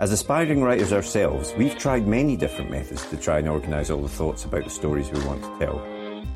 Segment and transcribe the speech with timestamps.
[0.00, 4.08] As aspiring writers ourselves, we've tried many different methods to try and organise all the
[4.08, 5.84] thoughts about the stories we want to tell.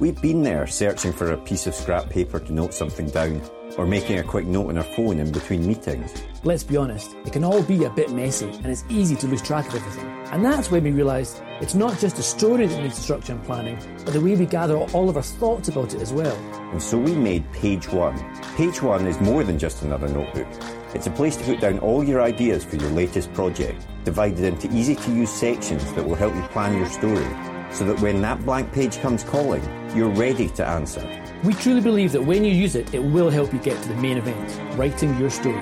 [0.01, 3.41] We've been there searching for a piece of scrap paper to note something down,
[3.79, 6.23] or making a quick note on our phone in between meetings.
[6.45, 9.43] Let's be honest, it can all be a bit messy and it's easy to lose
[9.43, 10.07] track of everything.
[10.33, 13.79] And that's when we realised it's not just the story that needs structure and planning,
[14.05, 16.37] but the way we gather all of our thoughts about it as well.
[16.73, 18.19] And so we made Page One.
[18.57, 20.49] Page One is more than just another notebook.
[20.95, 24.71] It's a place to put down all your ideas for your latest project, divided into
[24.77, 27.27] easy to use sections that will help you plan your story,
[27.71, 29.63] so that when that blank page comes calling,
[29.95, 31.01] you're ready to answer.
[31.43, 33.97] We truly believe that when you use it, it will help you get to the
[33.97, 35.61] main event, writing your story.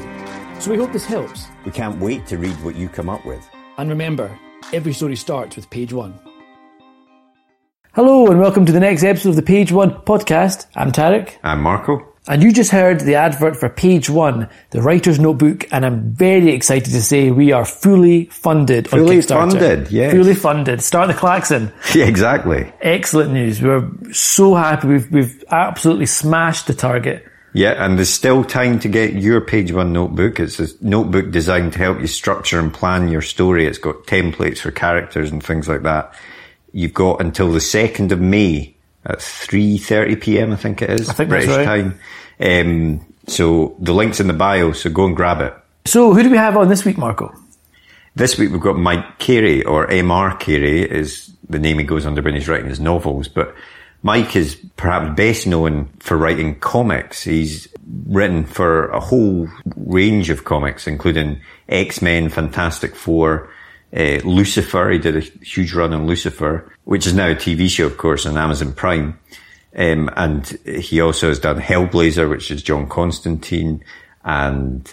[0.58, 1.46] So we hope this helps.
[1.64, 3.48] We can't wait to read what you come up with.
[3.78, 4.30] And remember,
[4.74, 6.20] every story starts with page one.
[7.94, 10.66] Hello, and welcome to the next episode of the Page One podcast.
[10.74, 11.36] I'm Tarek.
[11.42, 12.09] I'm Marco.
[12.30, 16.52] And you just heard the advert for Page One, the writer's notebook, and I'm very
[16.52, 19.50] excited to say we are fully funded Fully on Kickstarter.
[19.50, 20.12] funded, yes.
[20.12, 20.80] Fully funded.
[20.80, 21.72] Start the klaxon.
[21.92, 22.72] Yeah, exactly.
[22.80, 23.60] Excellent news.
[23.60, 24.86] We're so happy.
[24.86, 27.26] We've, we've absolutely smashed the target.
[27.52, 30.38] Yeah, and there's still time to get your page one notebook.
[30.38, 33.66] It's a notebook designed to help you structure and plan your story.
[33.66, 36.14] It's got templates for characters and things like that.
[36.72, 40.52] You've got until the 2nd of May at 3.30 p.m.
[40.52, 41.08] I think it is.
[41.08, 41.82] I think that's British right.
[41.82, 41.98] time.
[42.40, 45.54] Um, so the link's in the bio, so go and grab it.
[45.84, 47.34] So who do we have on this week, Marco?
[48.14, 50.36] This week we've got Mike Carey, or M.R.
[50.36, 53.54] Carey is the name he goes under when he's writing his novels, but
[54.02, 57.22] Mike is perhaps best known for writing comics.
[57.22, 57.68] He's
[58.06, 63.50] written for a whole range of comics, including X-Men, Fantastic Four,
[63.94, 64.90] uh, Lucifer.
[64.90, 68.24] He did a huge run on Lucifer, which is now a TV show, of course,
[68.24, 69.18] on Amazon Prime.
[69.76, 73.84] Um, and he also has done Hellblazer, which is John Constantine,
[74.24, 74.92] and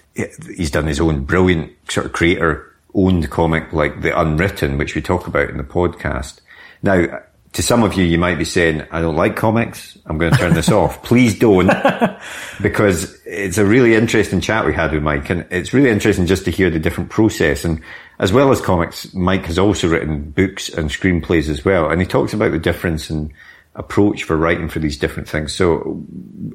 [0.55, 5.01] he's done his own brilliant sort of creator owned comic like The Unwritten, which we
[5.01, 6.41] talk about in the podcast.
[6.81, 7.21] Now,
[7.53, 9.97] to some of you, you might be saying, I don't like comics.
[10.05, 11.01] I'm going to turn this off.
[11.03, 11.71] Please don't,
[12.61, 16.45] because it's a really interesting chat we had with Mike and it's really interesting just
[16.45, 17.65] to hear the different process.
[17.65, 17.81] And
[18.19, 21.89] as well as comics, Mike has also written books and screenplays as well.
[21.89, 23.33] And he talks about the difference in
[23.77, 25.53] approach for writing for these different things.
[25.53, 26.03] So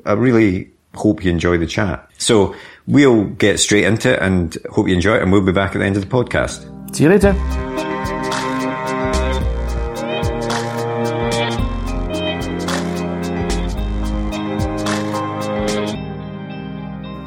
[0.04, 2.06] I really hope you enjoy the chat.
[2.18, 2.54] So
[2.86, 5.22] we'll get straight into it and hope you enjoy it.
[5.22, 6.94] And we'll be back at the end of the podcast.
[6.94, 7.34] See you later.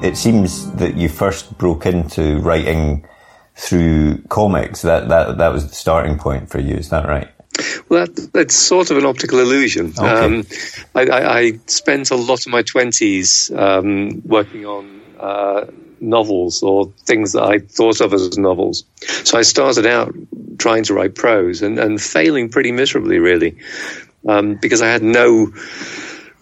[0.05, 3.07] It seems that you first broke into writing
[3.55, 4.83] through comics.
[4.83, 6.75] That, that, that was the starting point for you.
[6.75, 7.34] Is that right?
[7.89, 9.93] Well, that, that's sort of an optical illusion.
[9.97, 10.07] Okay.
[10.07, 10.45] Um,
[10.95, 15.65] I, I, I spent a lot of my 20s um, working on uh,
[15.99, 18.83] novels or things that I thought of as novels.
[19.23, 20.13] So I started out
[20.57, 23.57] trying to write prose and, and failing pretty miserably, really,
[24.27, 25.53] um, because I had no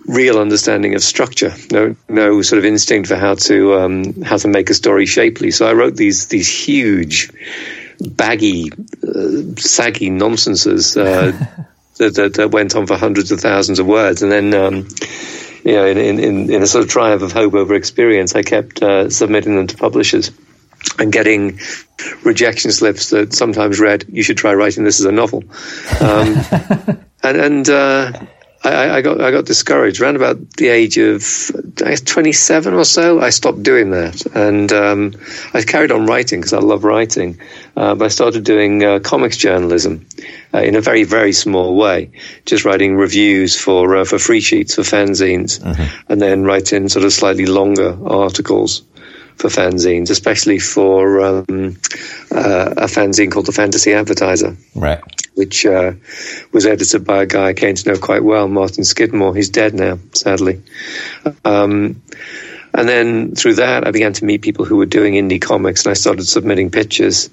[0.06, 4.48] real understanding of structure, no no sort of instinct for how to um, how to
[4.48, 5.52] make a story shapely.
[5.52, 7.32] So I wrote these these huge,
[8.04, 8.72] baggy,
[9.08, 11.32] uh, saggy nonsenses uh,
[11.98, 14.54] that, that, that went on for hundreds of thousands of words, and then.
[14.54, 14.88] Um,
[15.66, 18.84] you know, in, in, in a sort of triumph of hope over experience, I kept
[18.84, 20.30] uh, submitting them to publishers
[21.00, 21.60] and getting
[22.24, 25.44] rejection slips that sometimes read, "You should try writing this as a novel."
[26.02, 26.38] Um,
[27.24, 28.12] and and uh,
[28.64, 31.22] I, I got I got discouraged around about the age of
[31.76, 33.20] 27 or so.
[33.20, 35.14] I stopped doing that, and um,
[35.54, 37.40] I carried on writing because I love writing.
[37.76, 40.06] Uh, but I started doing uh, comics journalism
[40.54, 42.12] uh, in a very very small way,
[42.46, 45.60] just writing reviews for uh, for free sheets for fanzines,
[46.08, 48.84] and then writing sort of slightly longer articles
[49.36, 51.78] for fanzines, especially for um,
[52.32, 55.02] uh, a fanzine called the Fantasy Advertiser Right.
[55.36, 55.94] which uh,
[56.52, 59.36] was edited by a guy I came to know quite well, Martin Skidmore.
[59.36, 60.62] He's dead now, sadly.
[61.44, 62.02] Um,
[62.74, 65.92] and then through that, I began to meet people who were doing indie comics, and
[65.92, 67.30] I started submitting pictures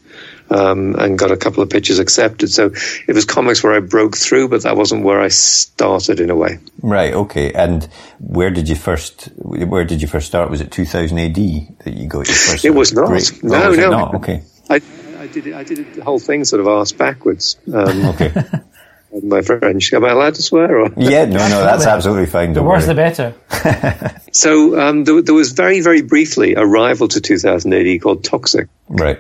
[0.51, 2.51] um, and got a couple of pitches accepted.
[2.51, 2.73] So
[3.07, 6.37] it was comics where I broke through, but that wasn't where I started in a
[6.37, 6.59] way.
[6.83, 7.15] Right.
[7.15, 7.53] Okay.
[7.53, 7.89] And
[8.19, 9.31] where did you first?
[9.37, 10.51] Where did you first start?
[10.51, 12.65] Was it 2000 AD that you got your first?
[12.65, 13.09] It was not.
[13.09, 13.43] break?
[13.43, 13.91] No, oh, was it no.
[13.91, 14.15] not?
[14.17, 14.43] Okay.
[14.69, 14.81] I,
[15.19, 17.57] I did it, I did it, the whole thing sort of arse backwards.
[17.73, 18.33] Um, Okay.
[19.23, 19.93] my French.
[19.93, 20.79] Am I allowed to swear?
[20.81, 20.91] Or?
[20.97, 21.25] Yeah.
[21.25, 21.49] No.
[21.49, 21.65] No.
[21.65, 22.53] That's absolutely fine.
[22.53, 22.95] The Don't worse worry.
[22.95, 24.15] the better.
[24.33, 28.69] So um, there, there was very, very briefly a rival to 2000 AD called Toxic.
[28.89, 29.19] Right.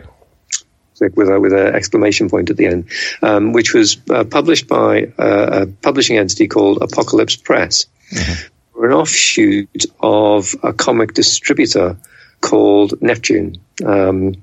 [1.01, 2.91] With a with an exclamation point at the end,
[3.23, 7.87] um, which was uh, published by uh, a publishing entity called Apocalypse Press.
[8.75, 11.99] We're an offshoot of a comic distributor
[12.41, 13.57] called Neptune.
[13.85, 14.35] Um,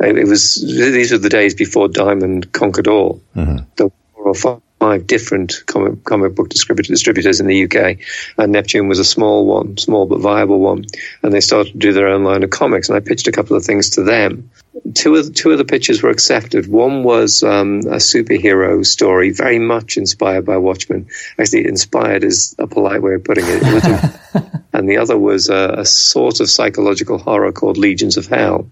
[0.00, 3.22] it was these were the days before Diamond conquered all.
[3.36, 3.64] Mm-hmm.
[3.76, 7.98] There were four or five five different comic, comic book distributors in the UK,
[8.36, 10.84] and Neptune was a small one, small but viable one.
[11.22, 13.56] And they started to do their own line of comics, and I pitched a couple
[13.56, 14.50] of things to them.
[14.94, 16.66] Two of the, two of the pitches were accepted.
[16.66, 21.06] One was um, a superhero story, very much inspired by Watchmen.
[21.38, 23.60] Actually, inspired is a polite way of putting it.
[23.62, 28.68] it and the other was a, a, sort of psychological horror called Legions of Hell.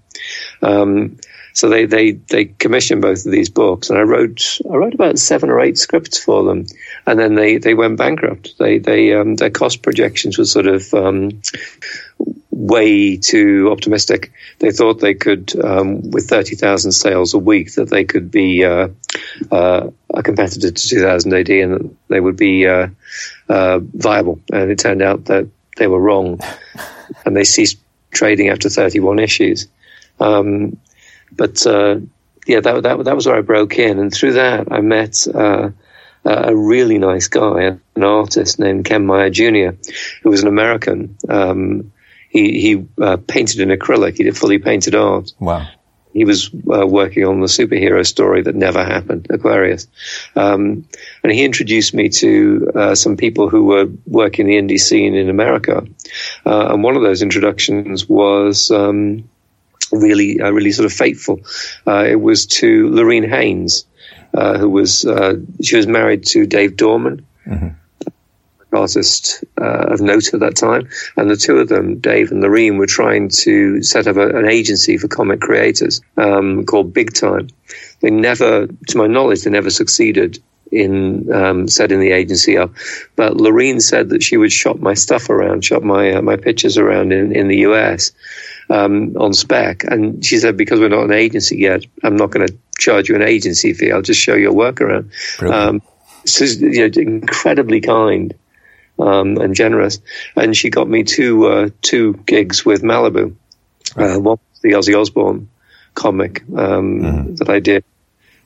[0.61, 1.19] Um,
[1.53, 5.19] so they, they, they commissioned both of these books, and I wrote I wrote about
[5.19, 6.67] seven or eight scripts for them,
[7.07, 8.55] and then they, they went bankrupt.
[8.59, 11.43] They they um, their cost projections were sort of um,
[12.51, 14.33] way too optimistic.
[14.59, 18.65] They thought they could, um, with thirty thousand sales a week, that they could be
[18.65, 18.89] uh,
[19.51, 22.89] uh, a competitor to 2000 AD, and that they would be uh,
[23.49, 24.41] uh, viable.
[24.53, 26.41] And it turned out that they were wrong,
[27.25, 27.79] and they ceased
[28.11, 29.67] trading after 31 issues.
[30.19, 30.79] Um,
[31.33, 32.01] but uh,
[32.47, 35.71] yeah, that, that that was where I broke in, and through that I met uh,
[36.25, 39.77] a really nice guy, an artist named Ken Meyer Jr.,
[40.23, 41.17] who was an American.
[41.29, 41.93] Um,
[42.29, 44.17] he he uh, painted in acrylic.
[44.17, 45.33] He did fully painted art.
[45.39, 45.69] Wow.
[46.13, 49.87] He was uh, working on the superhero story that never happened, Aquarius.
[50.35, 50.89] Um,
[51.23, 55.31] and he introduced me to uh, some people who were working the indie scene in
[55.31, 55.87] America.
[56.45, 59.29] Uh, and one of those introductions was um,
[59.93, 61.41] really, uh, really sort of fateful.
[61.87, 63.85] Uh, it was to Lorene Haynes,
[64.35, 68.77] uh, who was uh, she was married to Dave Dorman, mm-hmm.
[68.77, 72.79] artist uh, of note at that time, and the two of them, Dave and Lorene,
[72.79, 77.49] were trying to set up a, an agency for comic creators um, called Big Time.
[78.01, 82.73] They never, to my knowledge, they never succeeded in um, setting the agency up.
[83.17, 86.79] But Lorene said that she would shop my stuff around, shop my uh, my pictures
[86.79, 88.13] around in, in the US,
[88.71, 89.85] um, on spec.
[89.85, 93.17] And she said, because we're not an agency yet, I'm not going to charge you
[93.17, 93.93] an agency fee.
[93.93, 95.11] I'll just show you a workaround.
[95.43, 95.83] Um,
[96.25, 98.35] so, you know, incredibly kind.
[98.99, 99.99] Um, and generous,
[100.37, 103.35] and she got me two uh, two gigs with Malibu.
[103.97, 105.49] Uh, one was the Ozzy Osbourne
[105.95, 107.35] comic um, mm-hmm.
[107.37, 107.83] that I did,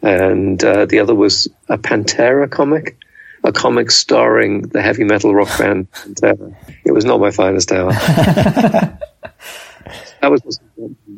[0.00, 2.96] and uh, the other was a Pantera comic,
[3.42, 6.54] a comic starring the heavy metal rock band Pantera.
[6.84, 7.90] It was not my finest hour.
[10.20, 10.60] that was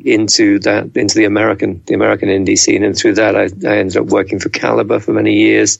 [0.03, 3.97] into that into the American the American indie scene, and through that I, I ended
[3.97, 5.79] up working for Caliber for many years.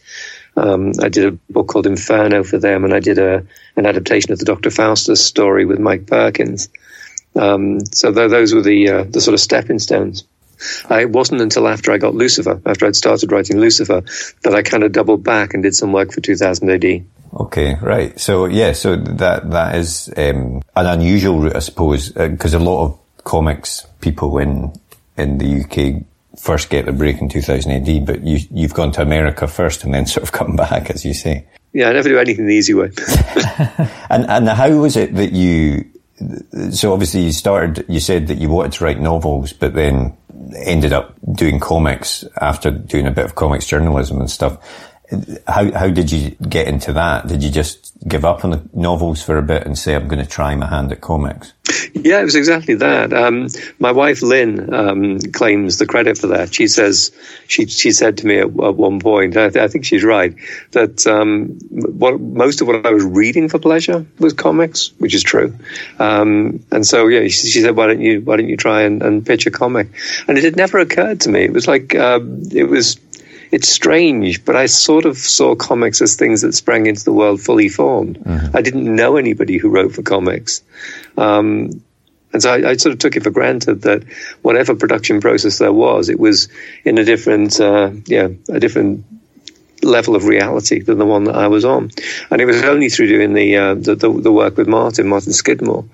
[0.55, 3.45] Um, I did a book called Inferno for them, and I did a
[3.75, 6.69] an adaptation of the Doctor Faustus story with Mike Perkins.
[7.35, 10.23] Um, so th- those were the uh, the sort of stepping stones.
[10.89, 14.01] I, it wasn't until after I got Lucifer, after I'd started writing Lucifer,
[14.43, 17.05] that I kind of doubled back and did some work for 2000 AD.
[17.33, 18.19] Okay, right.
[18.19, 22.59] So yeah, so that that is um, an unusual route, I suppose, because uh, a
[22.59, 24.73] lot of comics people in
[25.17, 26.03] in the UK
[26.39, 29.93] first get the break in 2000 AD, but you you've gone to America first and
[29.93, 31.45] then sort of come back, as you say.
[31.73, 32.91] Yeah, I never do anything the easy way.
[34.09, 35.85] and and how was it that you?
[36.71, 37.85] So obviously you started.
[37.87, 40.16] You said that you wanted to write novels, but then
[40.55, 44.57] ended up doing comics after doing a bit of comics journalism and stuff.
[45.47, 47.27] How how did you get into that?
[47.27, 50.23] Did you just give up on the novels for a bit and say I'm going
[50.23, 51.53] to try my hand at comics?
[51.93, 53.13] Yeah, it was exactly that.
[53.13, 53.47] Um,
[53.79, 56.53] my wife Lynn um, claims the credit for that.
[56.53, 57.11] She says
[57.47, 60.35] she she said to me at, at one point, I, th- I, think she's right,
[60.71, 65.23] that um, what most of what I was reading for pleasure was comics, which is
[65.23, 65.55] true.
[65.99, 69.01] Um, and so yeah, she, she, said, why don't you why don't you try and,
[69.01, 69.89] and, pitch a comic?
[70.27, 71.43] And it had never occurred to me.
[71.43, 72.97] It was like um, it was
[73.51, 77.41] it's strange, but I sort of saw comics as things that sprang into the world
[77.41, 78.19] fully formed.
[78.19, 78.55] Mm-hmm.
[78.55, 80.61] I didn't know anybody who wrote for comics.
[81.17, 81.81] Um,
[82.33, 84.03] and so I, I, sort of took it for granted that
[84.41, 86.49] whatever production process there was, it was
[86.83, 89.05] in a different, uh, yeah, a different
[89.83, 91.91] level of reality than the one that I was on.
[92.29, 95.33] And it was only through doing the uh, the, the, the, work with Martin, Martin
[95.33, 95.85] Skidmore,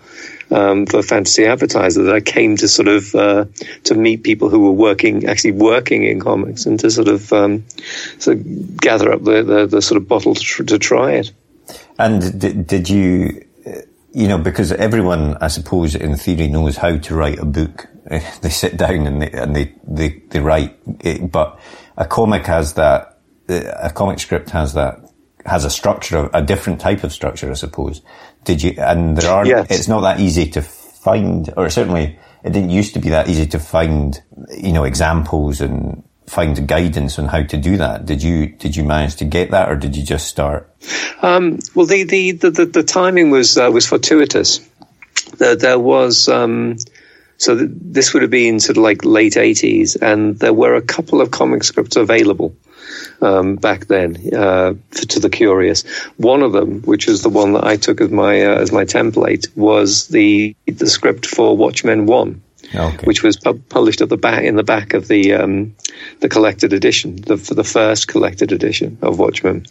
[0.52, 3.46] um, for Fantasy Advertiser that I came to sort of uh,
[3.86, 7.66] to meet people who were working actually working in comics and to sort of um,
[8.20, 11.32] sort of gather up the, the, the sort of bottle to, to try it.
[11.98, 13.46] And did, did you?
[14.16, 17.88] You know, because everyone, I suppose, in theory, knows how to write a book.
[18.42, 20.78] They sit down and they and they they, they write,
[21.32, 21.60] but
[21.98, 23.13] a comic has that.
[23.50, 25.00] A comic script has that
[25.46, 28.02] has a structure, a different type of structure, I suppose.
[28.46, 28.76] Did you?
[28.78, 29.46] And there are.
[29.46, 29.68] Yes.
[29.70, 33.46] It's not that easy to find, or certainly it didn't used to be that easy
[33.48, 34.22] to find.
[34.52, 38.06] You know, examples and find guidance on how to do that.
[38.06, 40.70] Did you did you manage to get that, or did you just start?
[41.22, 44.62] Um, well, the, the the, the timing was uh, was fortuitous.
[45.38, 46.30] There, there was.
[46.30, 46.78] Um,
[47.38, 50.82] So th- this would have been sort of like late 80s, and there were a
[50.82, 52.56] couple of comic scripts available
[53.24, 55.84] um, back then uh, for, to the curious.
[56.18, 58.86] One of them, which was the one that I took as my uh, as my
[58.86, 62.42] template, was the the script for Watchmen One.
[62.76, 63.06] Okay.
[63.06, 65.76] Which was published at the back in the back of the um,
[66.22, 69.66] the collected edition, the, for the first collected edition of Watchmen.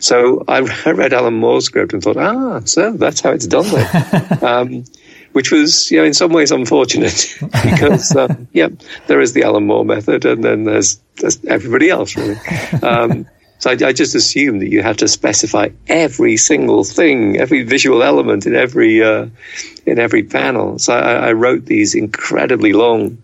[0.00, 3.70] So I, I read Alan Moore's script and thought, ah, so that's how it's done
[3.70, 4.44] then.
[4.44, 4.84] um,
[5.32, 8.68] which was, you know, in some ways unfortunate because, um, yeah,
[9.06, 12.36] there is the Alan Moore method and then there's, there's everybody else, really.
[12.82, 13.26] Um,
[13.58, 18.02] so I, I, just assumed that you had to specify every single thing, every visual
[18.02, 19.28] element in every uh,
[19.86, 20.80] in every panel.
[20.80, 23.22] So I, I wrote these incredibly long,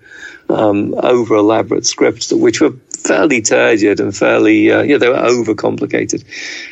[0.48, 6.24] um, over elaborate scripts, which were fairly turgid and fairly, uh, they were overcomplicated.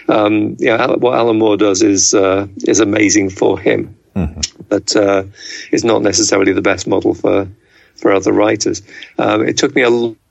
[0.09, 4.63] Um, yeah, what Alan Moore does is uh, is amazing for him mm-hmm.
[4.69, 5.25] but uh,
[5.71, 7.49] is not necessarily the best model for
[7.95, 8.83] for other writers.
[9.19, 9.91] Um, it took me a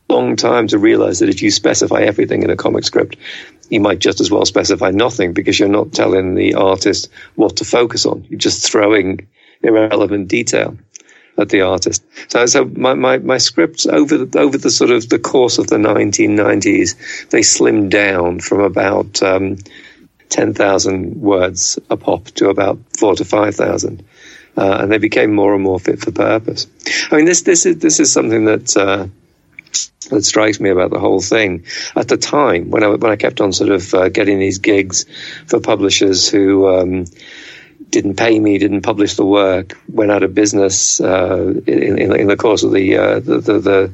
[0.10, 3.18] long time to realize that if you specify everything in a comic script,
[3.70, 7.66] you might just as well specify nothing because you're not telling the artist what to
[7.66, 8.26] focus on.
[8.30, 9.28] You're just throwing
[9.64, 10.78] irrelevant detail
[11.38, 12.04] at the artist.
[12.30, 15.68] So, so my, my, my scripts over the, over the sort of the course of
[15.68, 19.58] the 1990s, they slimmed down from about um,
[20.30, 24.06] 10,000 words a pop to about four to 5,000.
[24.58, 26.68] Uh, and they became more and more fit for purpose.
[27.12, 29.08] I mean, this, this is, this is something that, uh,
[30.10, 31.66] that strikes me about the whole thing.
[31.96, 35.06] At the time, when I, when I kept on sort of uh, getting these gigs
[35.48, 37.06] for publishers who, um,
[37.90, 42.28] didn't pay me, didn't publish the work, went out of business uh, in, in, in,
[42.28, 43.92] the course of the, uh, the, the, the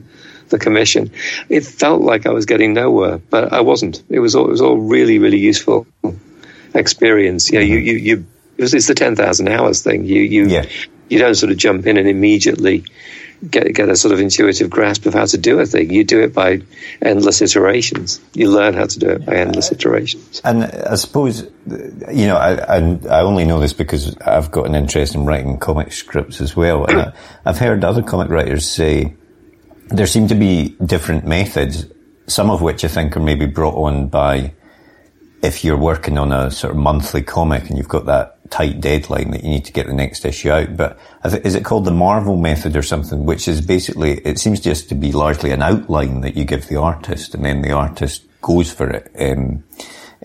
[0.51, 1.11] the commission.
[1.49, 4.03] It felt like I was getting nowhere, but I wasn't.
[4.09, 5.87] It was all, it was all really, really useful
[6.73, 7.51] experience.
[7.51, 7.87] Yeah, you, mm-hmm.
[7.87, 8.25] you, you,
[8.57, 10.05] it was, it's the 10,000 hours thing.
[10.05, 10.65] You, you, yeah.
[11.09, 12.83] you don't sort of jump in and immediately
[13.49, 15.89] get, get a sort of intuitive grasp of how to do a thing.
[15.89, 16.61] You do it by
[17.01, 18.21] endless iterations.
[18.33, 20.41] You learn how to do it by endless iterations.
[20.43, 24.75] And I suppose, you know, I, I, I only know this because I've got an
[24.75, 26.85] interest in writing comic scripts as well.
[26.85, 27.13] And I,
[27.45, 29.15] I've heard other comic writers say,
[29.91, 31.85] there seem to be different methods,
[32.27, 34.53] some of which I think are maybe brought on by
[35.43, 39.31] if you're working on a sort of monthly comic and you've got that tight deadline
[39.31, 40.77] that you need to get the next issue out.
[40.77, 44.89] But is it called the Marvel method or something, which is basically, it seems just
[44.89, 48.71] to be largely an outline that you give the artist and then the artist goes
[48.71, 49.11] for it.
[49.17, 49.63] Um,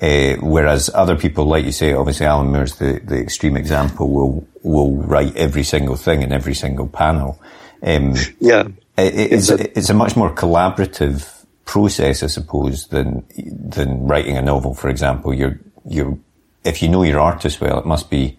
[0.00, 4.46] uh, whereas other people, like you say, obviously Alan Moore's the, the extreme example, will
[4.62, 7.40] will write every single thing in every single panel.
[7.82, 8.64] Um, yeah.
[8.98, 14.74] It's, it's a much more collaborative process, I suppose, than than writing a novel.
[14.74, 16.18] For example, you're you're
[16.64, 18.38] if you know your artist well, it must be.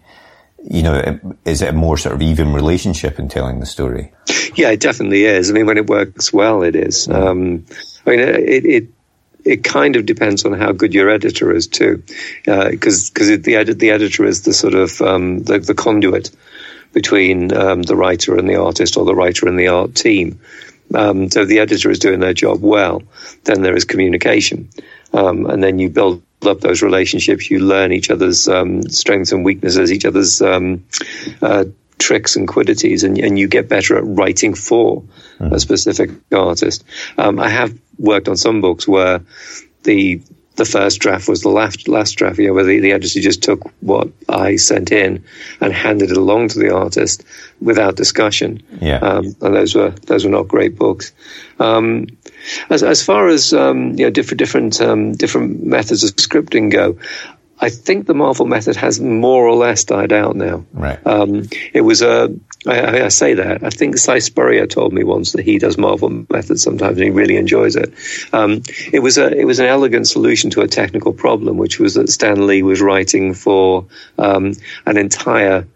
[0.70, 4.12] You know, is it a more sort of even relationship in telling the story?
[4.56, 5.50] Yeah, it definitely is.
[5.50, 7.06] I mean, when it works well, it is.
[7.06, 7.14] Mm.
[7.14, 7.64] Um,
[8.04, 8.88] I mean, it, it
[9.44, 12.02] it kind of depends on how good your editor is too,
[12.44, 16.30] because uh, because the edit the editor is the sort of um, the, the conduit
[16.98, 20.40] between um, the writer and the artist or the writer and the art team.
[20.92, 23.04] Um, so the editor is doing their job well,
[23.44, 24.68] then there is communication.
[25.12, 29.44] Um, and then you build up those relationships, you learn each other's um, strengths and
[29.44, 30.86] weaknesses, each other's um,
[31.40, 31.66] uh,
[31.98, 35.04] tricks and quiddities, and, and, you get better at writing for
[35.38, 35.52] mm.
[35.52, 36.82] a specific artist.
[37.16, 39.20] Um, I have worked on some books where
[39.84, 40.20] the
[40.58, 43.42] the first draft was the last last draft, you know, where the, the editor just
[43.42, 45.24] took what I sent in
[45.60, 47.24] and handed it along to the artist
[47.60, 48.62] without discussion.
[48.80, 48.98] Yeah.
[48.98, 51.12] Um, and those were those were not great books.
[51.60, 52.08] Um,
[52.70, 56.98] as as far as um, you know, different different um, different methods of scripting go,
[57.60, 60.64] I think the Marvel method has more or less died out now.
[60.72, 61.04] Right.
[61.06, 62.34] Um, it was a.
[62.66, 63.64] I, I say that.
[63.64, 67.10] I think Si Spurrier told me once that he does Marvel method sometimes and he
[67.10, 67.92] really enjoys it.
[68.32, 68.62] Um,
[68.92, 69.32] it was a.
[69.36, 72.80] It was an elegant solution to a technical problem, which was that Stan Lee was
[72.80, 73.86] writing for
[74.18, 74.54] um,
[74.86, 75.66] an entire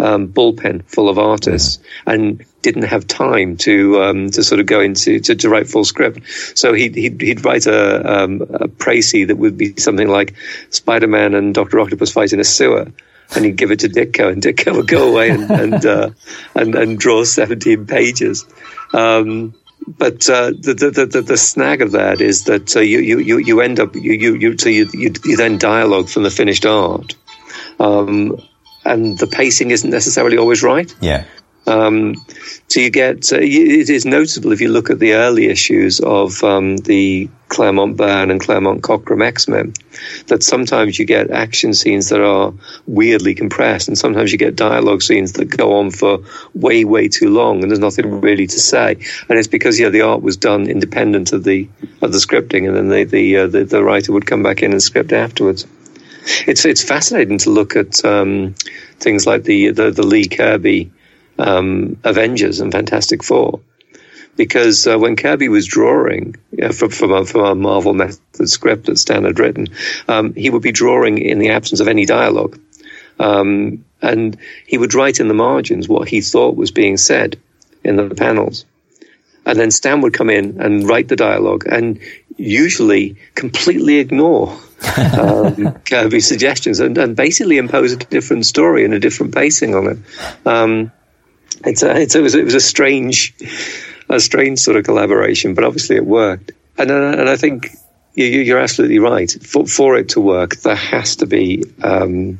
[0.00, 2.14] um, bullpen full of artists yeah.
[2.14, 5.84] and didn't have time to um, to sort of go into to, to write full
[5.84, 6.20] script.
[6.54, 10.34] So he'd he'd, he'd write a, um, a précis that would be something like
[10.70, 12.90] Spider Man and Doctor Octopus fight in a sewer.
[13.32, 16.10] And he'd give it to Ditko, and Ditko would go away and and, uh,
[16.56, 18.44] and, and draw seventeen pages.
[18.92, 19.54] Um,
[19.86, 23.60] but uh, the, the, the, the, snag of that is that uh, you, you, you
[23.60, 27.14] end up you you you, so you, you, you then dialogue from the finished art,
[27.78, 28.40] um,
[28.84, 30.94] and the pacing isn't necessarily always right.
[31.00, 31.24] Yeah.
[31.66, 32.14] Um,
[32.68, 36.42] so you get uh, it is notable if you look at the early issues of
[36.42, 39.74] um, the Claremont Byrne and Claremont Cockrum X Men
[40.28, 42.54] that sometimes you get action scenes that are
[42.86, 47.28] weirdly compressed, and sometimes you get dialogue scenes that go on for way way too
[47.28, 48.92] long, and there's nothing really to say.
[49.28, 51.68] And it's because yeah, the art was done independent of the
[52.00, 54.72] of the scripting, and then the the, uh, the, the writer would come back in
[54.72, 55.66] and script afterwards.
[56.46, 58.54] It's it's fascinating to look at um,
[58.98, 60.90] things like the, the the Lee Kirby
[61.38, 63.60] um, Avengers and Fantastic Four.
[64.36, 66.36] Because uh, when Kirby was drawing
[66.72, 69.66] from, from, a, from a Marvel method script that Stan had written,
[70.08, 72.58] um, he would be drawing in the absence of any dialogue.
[73.18, 77.38] Um, and he would write in the margins what he thought was being said
[77.84, 78.64] in the panels.
[79.46, 81.98] And then Stan would come in and write the dialogue and
[82.36, 84.56] usually completely ignore
[84.96, 89.86] um, Kirby's suggestions and, and, basically impose a different story and a different pacing on
[89.86, 89.98] it.
[90.46, 90.92] Um,
[91.64, 93.34] it's a, it's, it, was, it was a strange,
[94.08, 96.52] a strange sort of collaboration, but obviously it worked.
[96.78, 97.70] And, uh, and I think
[98.14, 99.30] you, are absolutely right.
[99.30, 102.38] For, for it to work, there has to be um,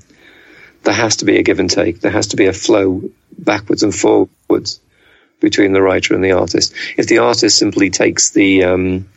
[0.82, 2.00] there has to be a give and take.
[2.00, 3.02] There has to be a flow
[3.38, 4.80] backwards and forwards
[5.40, 6.74] between the writer and the artist.
[6.96, 9.08] If the artist simply takes the um,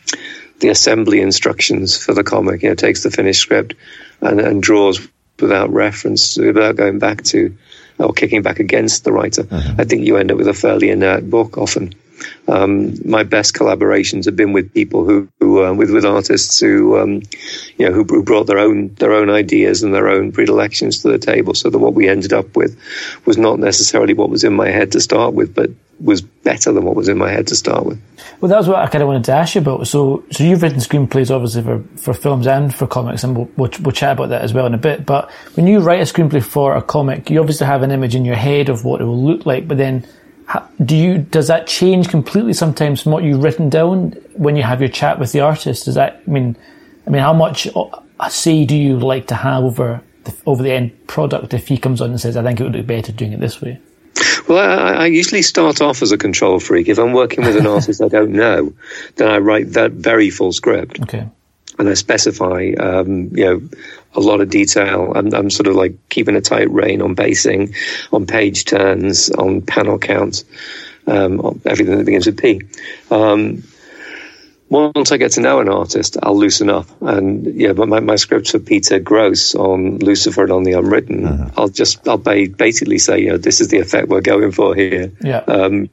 [0.59, 3.75] the assembly instructions for the comic, you know, takes the finished script
[4.21, 5.05] and, and draws
[5.39, 7.55] without reference, without going back to
[7.99, 9.79] or kicking back against the writer, mm-hmm.
[9.81, 11.93] I think you end up with a fairly inert book often.
[12.47, 16.99] Um, my best collaborations have been with people who, who uh, with with artists who,
[16.99, 17.21] um,
[17.77, 21.09] you know, who, who, brought their own their own ideas and their own predilections to
[21.09, 21.53] the table.
[21.53, 22.79] So that what we ended up with
[23.25, 26.83] was not necessarily what was in my head to start with, but was better than
[26.83, 28.01] what was in my head to start with.
[28.41, 29.87] Well, that was what I kind of wanted to ask you about.
[29.87, 33.69] So, so you've written screenplays, obviously, for, for films and for comics, and we'll, we'll,
[33.81, 35.05] we'll, chat about that as well in a bit.
[35.05, 38.25] But when you write a screenplay for a comic, you obviously have an image in
[38.25, 39.67] your head of what it will look like.
[39.67, 40.05] But then,
[40.83, 44.81] do you does that change completely sometimes from what you've written down when you have
[44.81, 45.85] your chat with the artist?
[45.85, 46.55] Does that I mean,
[47.07, 47.67] I mean, how much
[48.29, 52.01] say do you like to have over the, over the end product if he comes
[52.01, 53.79] on and says, "I think it would be better doing it this way"?
[54.47, 56.87] Well, I, I, usually start off as a control freak.
[56.87, 58.73] If I'm working with an artist I don't know,
[59.15, 61.01] then I write that very full script.
[61.01, 61.27] Okay.
[61.79, 63.61] And I specify, um, you know,
[64.15, 65.13] a lot of detail.
[65.15, 67.73] I'm, I'm, sort of like keeping a tight rein on pacing,
[68.11, 70.43] on page turns, on panel count,
[71.07, 72.61] um, on everything that begins with P.
[73.11, 73.63] Um,
[74.69, 76.87] once I get to know an artist, I'll loosen up.
[77.01, 81.25] And yeah, but my, my script for Peter Gross on Lucifer and on the Unwritten,
[81.25, 81.49] uh-huh.
[81.55, 85.11] I'll just, I'll basically say, you know, this is the effect we're going for here.
[85.21, 85.37] Yeah.
[85.39, 85.89] Um,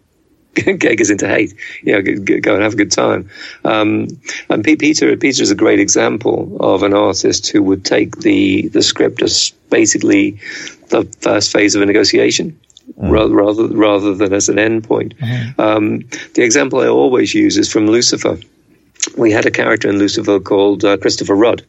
[0.55, 1.55] get us into hate.
[1.83, 3.31] You know, go and have a good time.
[3.65, 4.09] Um,
[4.49, 8.83] and Peter, Peter is a great example of an artist who would take the the
[8.83, 10.41] script as basically
[10.89, 12.59] the first phase of a negotiation.
[12.99, 13.11] Mm.
[13.13, 15.17] Rather, rather, rather than as an end point.
[15.19, 15.61] Mm-hmm.
[15.61, 15.99] Um,
[16.35, 18.37] the example I always use is from Lucifer
[19.17, 21.65] we had a character in Lucifer called uh, Christopher Rudd,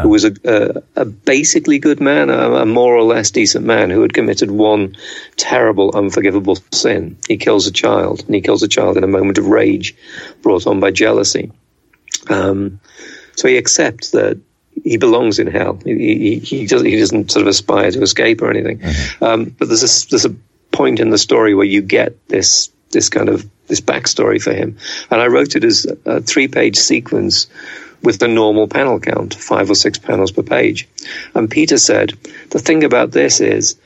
[0.00, 3.90] who was a, a, a basically good man, a, a, more or less decent man
[3.90, 4.96] who had committed one
[5.36, 7.18] terrible, unforgivable sin.
[7.28, 9.94] He kills a child, and he kills a child in a moment of rage
[10.40, 11.52] brought on by jealousy.
[12.30, 12.80] Um,
[13.36, 14.38] so he accepts that
[14.82, 15.78] he belongs in hell.
[15.84, 18.78] He, he, he, doesn't, he doesn't sort of aspire to escape or anything.
[18.78, 19.24] Mm-hmm.
[19.24, 20.34] Um, but there's a, there's a
[20.72, 24.76] point in the story where you get this this kind of this backstory for him.
[25.10, 27.46] And I wrote it as a three page sequence
[28.02, 30.88] with the normal panel count, five or six panels per page.
[31.34, 32.12] And Peter said,
[32.50, 33.76] the thing about this is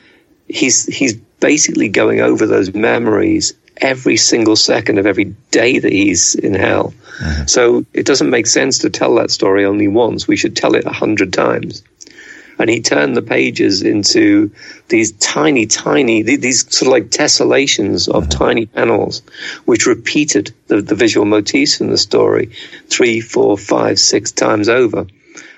[0.48, 6.34] he's, he's basically going over those memories every single second of every day that he's
[6.34, 6.94] in hell.
[7.18, 7.46] Mm-hmm.
[7.46, 10.26] So it doesn't make sense to tell that story only once.
[10.26, 11.82] We should tell it a hundred times
[12.58, 14.50] and he turned the pages into
[14.88, 18.38] these tiny, tiny, these sort of like tessellations of mm-hmm.
[18.38, 19.22] tiny panels,
[19.64, 22.50] which repeated the, the, visual motifs in the story
[22.88, 25.06] three, four, five, six times over.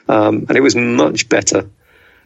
[0.08, 1.68] Um, and it was much better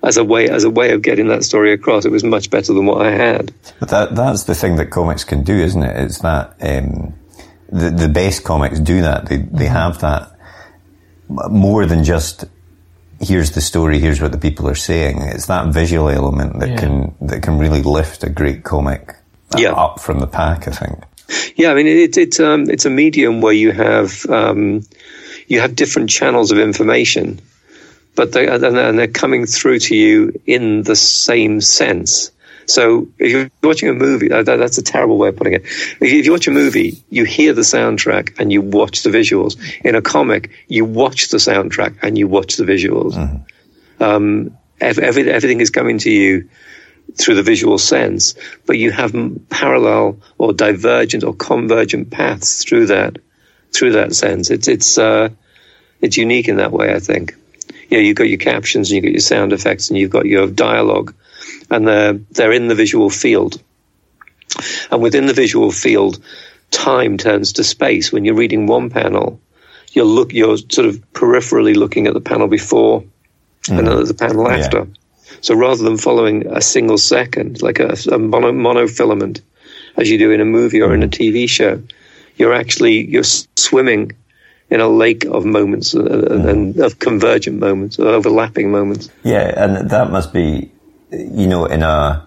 [0.02, 2.04] as a way as a way of getting that story across.
[2.04, 3.52] It was much better than what I had.
[3.80, 5.96] But that that's the thing that comics can do, isn't it?
[6.04, 7.14] It's that um,
[7.70, 9.26] the the best comics do that.
[9.26, 9.66] They they mm-hmm.
[9.66, 10.36] have that
[11.28, 12.44] more than just
[13.22, 15.22] here's the story, here's what the people are saying.
[15.22, 16.80] It's that visual element that yeah.
[16.80, 19.14] can that can really lift a great comic
[19.56, 19.72] yeah.
[19.72, 20.68] up from the pack.
[20.68, 21.04] I think.
[21.56, 24.82] Yeah, I mean it's it's um, it's a medium where you have um,
[25.46, 27.40] you have different channels of information,
[28.14, 32.30] but they and they're coming through to you in the same sense.
[32.72, 35.62] So if you're watching a movie, that, that's a terrible way of putting it.
[36.00, 39.58] If you watch a movie, you hear the soundtrack and you watch the visuals.
[39.84, 43.12] In a comic, you watch the soundtrack and you watch the visuals.
[43.12, 44.02] Mm-hmm.
[44.02, 46.48] Um, every, everything is coming to you
[47.14, 49.14] through the visual sense, but you have
[49.50, 53.18] parallel or divergent or convergent paths through that
[53.72, 54.50] through that sense.
[54.50, 55.28] It's it's uh,
[56.00, 57.34] it's unique in that way, I think.
[57.90, 60.24] You know, you've got your captions and you've got your sound effects and you've got
[60.24, 61.14] your dialogue,
[61.70, 63.62] and they're they're in the visual field.
[64.90, 66.22] And within the visual field,
[66.70, 68.12] time turns to space.
[68.12, 69.40] When you're reading one panel,
[69.92, 73.02] you're look you're sort of peripherally looking at the panel before
[73.62, 73.78] mm.
[73.78, 74.78] and then the panel after.
[74.78, 74.84] Yeah.
[75.40, 79.40] So rather than following a single second, like a, a mono, monofilament,
[79.96, 81.10] as you do in a movie or in a mm.
[81.10, 81.82] TV show,
[82.36, 84.12] you're actually you're swimming
[84.70, 86.48] in a lake of moments and, mm.
[86.48, 89.10] and of convergent moments, of overlapping moments.
[89.22, 90.70] Yeah, and that must be,
[91.12, 92.26] you know, in a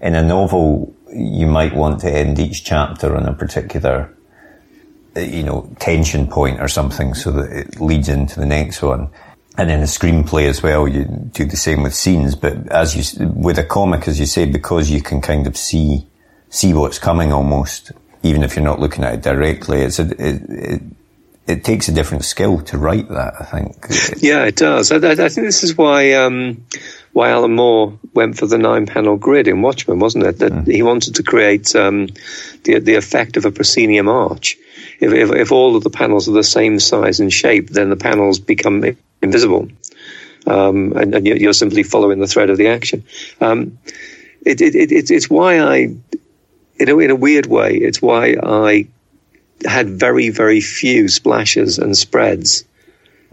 [0.00, 4.12] in a novel, you might want to end each chapter on a particular,
[5.14, 9.10] you know, tension point or something, so that it leads into the next one.
[9.58, 12.34] And in a screenplay as well, you do the same with scenes.
[12.34, 16.06] But as you, with a comic, as you say, because you can kind of see,
[16.48, 17.92] see what's coming almost,
[18.22, 20.82] even if you're not looking at it directly, it's a, it, it,
[21.46, 24.22] it takes a different skill to write that, I think.
[24.22, 24.90] Yeah, it does.
[24.90, 26.64] I, I think this is why, um,
[27.12, 30.38] why Alan Moore went for the nine panel grid in Watchmen, wasn't it?
[30.38, 30.66] That mm.
[30.66, 32.08] he wanted to create, um,
[32.64, 34.56] the, the effect of a proscenium arch.
[34.98, 37.96] If, if, if all of the panels are the same size and shape, then the
[37.96, 39.68] panels become invisible.
[40.46, 43.04] Um, and, and, you're simply following the thread of the action.
[43.40, 43.78] Um,
[44.44, 45.94] it, it, it, it's why I,
[46.78, 48.88] in a, in a weird way, it's why I
[49.64, 52.64] had very, very few splashes and spreads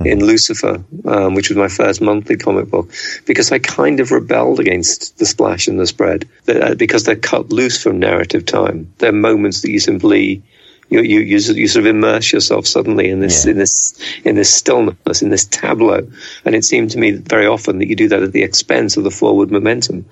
[0.05, 2.91] in Lucifer, um, which was my first monthly comic book,
[3.25, 7.49] because I kind of rebelled against the splash and the spread uh, because they're cut
[7.49, 8.91] loose from narrative time.
[8.99, 10.43] They're moments that you simply
[10.89, 13.51] you, you, you, you sort of immerse yourself suddenly in this, yeah.
[13.51, 16.07] in this, in this stillness, in this tableau.
[16.45, 19.03] And it seemed to me very often that you do that at the expense of
[19.03, 20.05] the forward momentum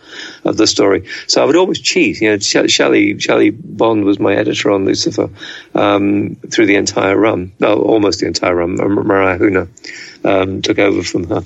[0.45, 1.07] of the story.
[1.27, 2.21] So I would always cheat.
[2.21, 5.29] You know, Shelley, Shelley Bond was my editor on Lucifer,
[5.73, 8.75] um, through the entire run, no, almost the entire run.
[8.75, 9.67] Mariah Huehner,
[10.23, 11.43] um, took over from her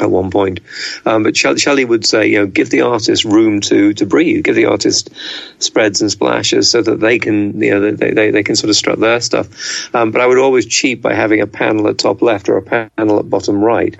[0.00, 0.60] at one point.
[1.04, 4.54] Um, but Shelley would say, you know, give the artist room to, to breathe, give
[4.54, 5.10] the artist
[5.58, 8.76] spreads and splashes so that they can, you know, they, they, they can sort of
[8.76, 9.94] strut their stuff.
[9.94, 12.62] Um, but I would always cheat by having a panel at top left or a
[12.62, 13.96] panel at bottom right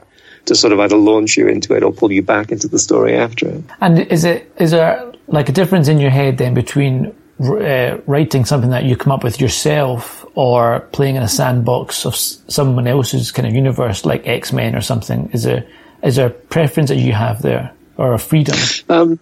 [0.46, 3.16] to sort of either launch you into it or pull you back into the story
[3.16, 3.64] after it.
[3.81, 8.44] And is it, is there like a difference in your head then between uh, writing
[8.44, 13.33] something that you come up with yourself or playing in a sandbox of someone else's
[13.33, 15.31] kind of universe like X-Men or something?
[15.33, 15.66] Is there,
[16.05, 18.57] is there a preference that you have there or a freedom?
[18.88, 19.18] Um,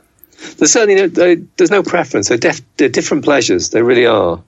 [0.59, 2.29] there's certainly no, there's no preference.
[2.29, 3.71] They're, def, they're different pleasures.
[3.71, 4.43] They really are.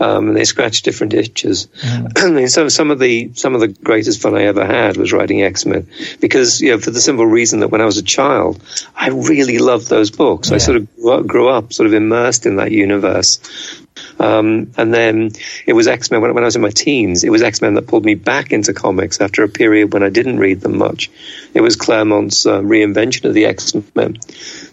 [0.00, 1.66] Um, and they scratch different itches.
[1.80, 2.12] Mm.
[2.16, 5.12] I mean, so some of the some of the greatest fun I ever had was
[5.12, 5.86] writing X Men
[6.18, 8.60] because you know for the simple reason that when I was a child,
[8.96, 10.48] I really loved those books.
[10.48, 10.56] Yeah.
[10.56, 13.38] I sort of grew up, grew up, sort of immersed in that universe.
[14.18, 15.30] Um, and then
[15.66, 17.24] it was X Men when, when, I was in my teens.
[17.24, 20.10] It was X Men that pulled me back into comics after a period when I
[20.10, 21.10] didn't read them much.
[21.54, 24.18] It was Claremont's uh, reinvention of the X Men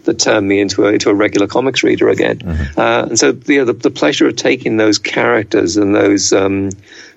[0.04, 2.38] that turned me into a, into a regular comics reader again.
[2.38, 2.80] Mm-hmm.
[2.80, 6.70] Uh, and so the, the, the pleasure of taking those characters and those um,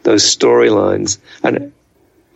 [0.04, 1.72] those storylines and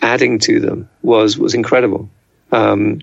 [0.02, 2.10] adding to them was was incredible.
[2.52, 3.02] Um,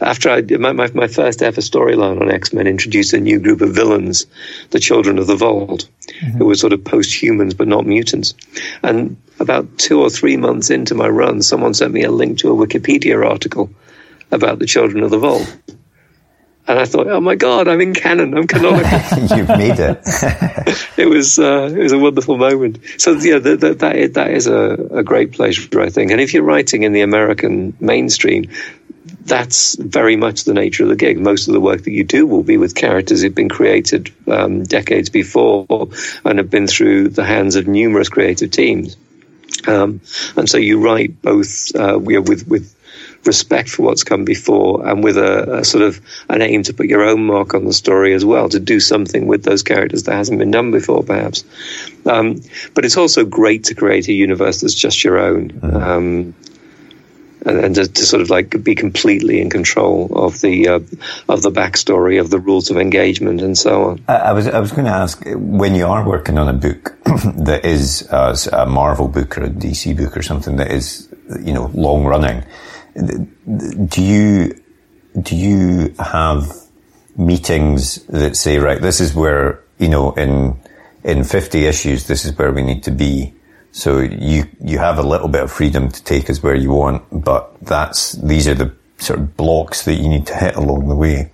[0.00, 3.40] after I did my, my, my first ever storyline on X Men introduced a new
[3.40, 4.26] group of villains,
[4.70, 6.38] the Children of the Vault, mm-hmm.
[6.38, 8.34] who were sort of post humans but not mutants.
[8.82, 12.52] And about two or three months into my run, someone sent me a link to
[12.52, 13.70] a Wikipedia article
[14.30, 15.56] about the Children of the Vault.
[16.68, 18.36] And I thought, oh my God, I'm in canon.
[18.36, 19.36] I'm canonical.
[19.36, 19.98] You've made it.
[20.96, 22.78] it was uh, it was a wonderful moment.
[22.98, 26.12] So yeah, that that, that is, that is a, a great pleasure, I think.
[26.12, 28.48] And if you're writing in the American mainstream,
[29.20, 31.18] that's very much the nature of the gig.
[31.18, 34.62] Most of the work that you do will be with characters who've been created um,
[34.64, 35.66] decades before
[36.24, 38.96] and have been through the hands of numerous creative teams.
[39.66, 40.00] Um,
[40.36, 42.74] and so you write both uh, with with
[43.24, 46.86] respect for what's come before and with a, a, sort of an aim to put
[46.86, 50.14] your own mark on the story as well, to do something with those characters that
[50.14, 51.44] hasn't been done before, perhaps.
[52.06, 52.40] Um,
[52.74, 55.50] but it's also great to create a universe that's just your own.
[55.50, 55.76] Mm-hmm.
[55.76, 56.34] Um,
[57.46, 60.80] and, and to, to, sort of like be completely in control of the uh,
[61.28, 64.04] of the backstory of the rules of engagement and so on.
[64.08, 66.96] I, I was I was going to ask when you are working on a book
[67.04, 71.08] that is uh, a Marvel book or a DC book or something that is
[71.42, 72.44] you know long running.
[72.96, 74.60] Do you
[75.20, 76.52] do you have
[77.16, 80.58] meetings that say right this is where you know in
[81.02, 83.34] in 50 issues this is where we need to be
[83.72, 87.04] so you you have a little bit of freedom to take us where you want,
[87.12, 90.96] but that's these are the sort of blocks that you need to hit along the
[90.96, 91.30] way.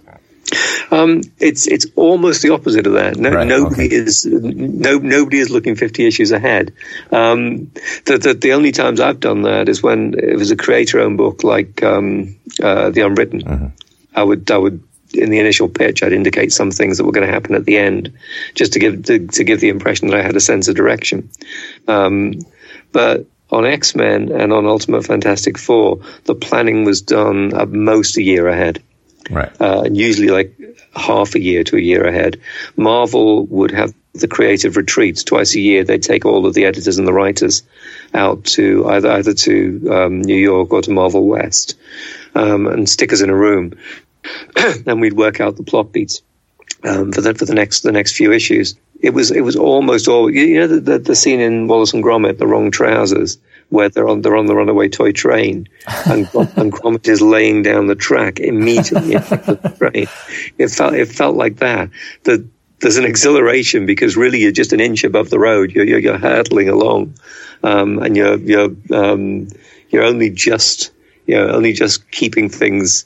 [0.90, 3.16] Um, it's it's almost the opposite of that.
[3.16, 3.96] No, Right, nobody okay.
[3.96, 6.72] is no nobody is looking fifty issues ahead.
[7.10, 7.72] Um,
[8.04, 11.42] the, the the only times I've done that is when it was a creator-owned book
[11.42, 13.42] like um, uh, the Unwritten.
[13.42, 13.66] Mm-hmm.
[14.14, 14.82] I would I would
[15.14, 17.76] in the initial pitch I'd indicate some things that were going to happen at the
[17.76, 18.12] end,
[18.54, 21.30] just to give to, to give the impression that I had a sense of direction.
[21.88, 22.34] Um,
[22.92, 28.16] but on X Men and on Ultimate Fantastic Four, the planning was done at most
[28.16, 28.82] a year ahead
[29.30, 29.50] Right.
[29.60, 30.56] uh, and usually like
[30.94, 32.40] half a year to a year ahead.
[32.76, 35.84] Marvel would have the creative retreats twice a year.
[35.84, 37.62] They'd take all of the editors and the writers
[38.14, 41.74] out to either either to um, New York or to Marvel West
[42.34, 43.72] um, and stick us in a room,
[44.86, 46.22] and we'd work out the plot beats
[46.84, 48.74] um, for the for the next the next few issues.
[49.00, 52.02] It was it was almost all you know the, the, the scene in Wallace and
[52.02, 55.68] Gromit, the wrong trousers, where they're on they're on the runaway toy train,
[56.06, 60.06] and and Gromit is laying down the track immediately the train.
[60.58, 61.90] It felt it felt like that.
[62.24, 62.46] The
[62.80, 65.72] there's an exhilaration because really you're just an inch above the road.
[65.72, 67.14] You're you're, you're hurtling along,
[67.62, 69.48] um, and you're you're um,
[69.90, 70.92] you're only just
[71.26, 73.04] you know only just keeping things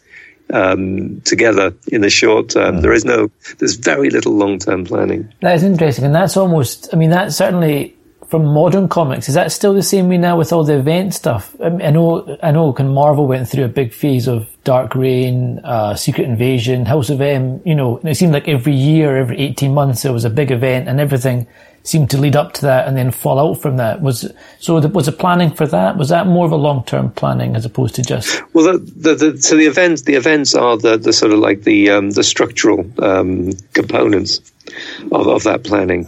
[0.53, 2.81] um, together in the short term.
[2.81, 5.33] There is no there's very little long term planning.
[5.41, 6.89] That is interesting, and that's almost.
[6.93, 7.97] I mean, that's certainly
[8.29, 9.29] from modern comics.
[9.29, 11.57] Is that still the same way now with all the event stuff?
[11.63, 12.73] I, mean, I know, I know.
[12.73, 17.21] Can Marvel went through a big phase of Dark Reign, uh, Secret Invasion, House of
[17.21, 17.61] M.
[17.65, 20.51] You know, and it seemed like every year, every eighteen months, there was a big
[20.51, 21.47] event, and everything
[21.83, 24.01] seemed to lead up to that and then fall out from that.
[24.01, 24.81] Was so?
[24.81, 25.97] The, was the planning for that?
[25.97, 28.43] Was that more of a long term planning as opposed to just?
[28.53, 31.63] Well, the, the, the, so the events the events are the, the sort of like
[31.63, 34.41] the um, the structural um, components
[35.13, 36.05] of, of that planning.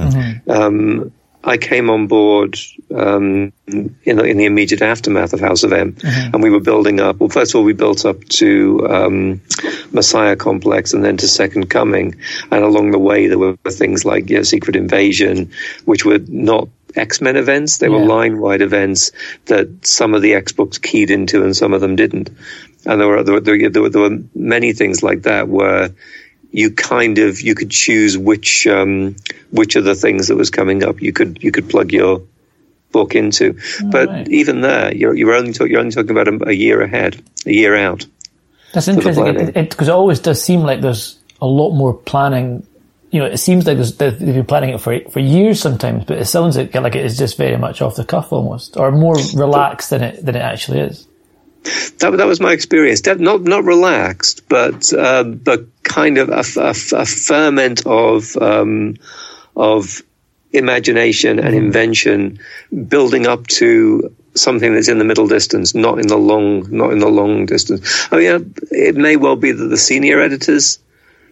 [0.48, 1.12] Um,
[1.44, 2.56] I came on board
[2.94, 7.00] um, in, the, in the immediate aftermath of House of M, and we were building
[7.00, 7.16] up.
[7.16, 9.40] Well, first of all, we built up to um,
[9.90, 12.14] Messiah Complex, and then to Second Coming.
[12.50, 15.50] And along the way, there were things like you know, Secret Invasion,
[15.84, 19.10] which were not X Men events; they were line wide events
[19.46, 22.30] that some of the X books keyed into, and some of them didn't.
[22.86, 25.90] And there were there were, there were, there were many things like that where
[26.52, 29.16] you kind of you could choose which um,
[29.50, 32.22] which of the things that was coming up you could you could plug your
[32.92, 33.58] book into.
[33.84, 34.28] but right.
[34.28, 37.52] even there, you're you're only talk, you're only talking about a, a year ahead, a
[37.52, 38.06] year out.
[38.72, 42.66] That's interesting because it, it, always does seem like there's a lot more planning.
[43.10, 46.26] You know, it seems like they've been planning it for for years sometimes, but it
[46.26, 49.90] sounds like, like it is just very much off the cuff almost, or more relaxed
[49.90, 51.06] than it than it actually is.
[51.98, 53.04] That that was my experience.
[53.06, 58.96] Not not relaxed, but uh, but kind of a ferment of um,
[59.56, 60.02] of
[60.52, 62.38] imagination and invention
[62.88, 66.98] building up to something that's in the middle distance, not in the long not in
[66.98, 68.08] the long distance.
[68.10, 70.78] I mean, uh, it may well be that the senior editors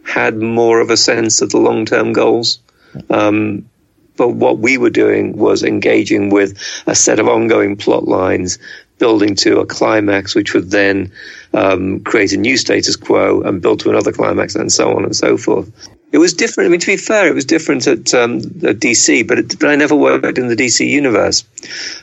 [0.04, 2.60] had more of a sense of the long term goals.
[3.08, 3.68] Um,
[4.16, 8.58] but what we were doing was engaging with a set of ongoing plot lines,
[9.00, 11.10] building to a climax, which would then
[11.54, 15.16] um, create a new status quo and build to another climax, and so on and
[15.16, 15.68] so forth.
[16.12, 16.68] It was different.
[16.68, 19.70] I mean, to be fair, it was different at, um, at DC, but, it, but
[19.70, 21.44] I never worked in the DC universe.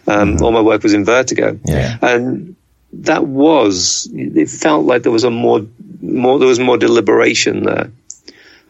[0.07, 1.97] Um, All my work was in Vertigo, Yeah.
[2.01, 2.55] and
[2.93, 4.09] that was.
[4.13, 5.61] It felt like there was a more,
[6.01, 6.39] more.
[6.39, 7.91] There was more deliberation there.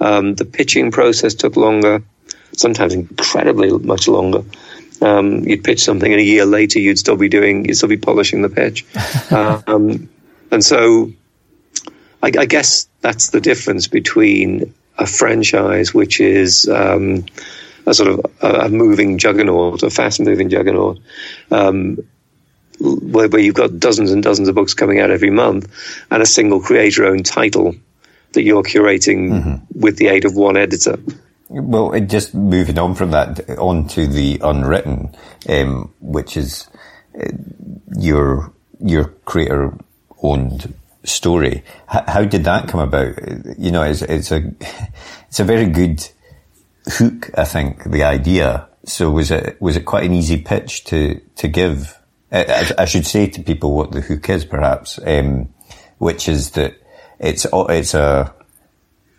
[0.02, 2.04] Um, the pitching process took longer,
[2.54, 4.44] sometimes incredibly much longer.
[5.02, 7.98] Um, you'd pitch something, and a year later, you'd still be doing, you'd still be
[7.98, 8.86] polishing the pitch.
[9.32, 10.10] um,
[10.52, 11.12] and so,
[12.24, 17.26] I, I guess that's the difference between a franchise, which is um,
[17.86, 21.00] a sort of a, a moving juggernaut, a fast-moving juggernaut,
[21.52, 21.98] um,
[22.80, 25.72] where, where you've got dozens and dozens of books coming out every month,
[26.12, 27.76] and a single creator-owned title
[28.34, 31.00] that you're curating with the aid of one editor.
[31.50, 35.16] Well, just moving on from that on to the unwritten,
[35.48, 36.68] um, which is
[37.18, 37.30] uh,
[37.98, 39.74] your your creator
[40.22, 40.74] owned
[41.06, 41.64] story.
[41.94, 43.16] H- how did that come about?
[43.58, 44.42] You know, it's, it's a
[45.30, 46.06] it's a very good
[46.88, 47.30] hook.
[47.38, 48.68] I think the idea.
[48.84, 51.98] So was it was it quite an easy pitch to to give?
[52.30, 55.48] I, I- I should say to people what the hook is, perhaps, um,
[55.98, 56.74] which is that
[57.20, 58.34] it's it's a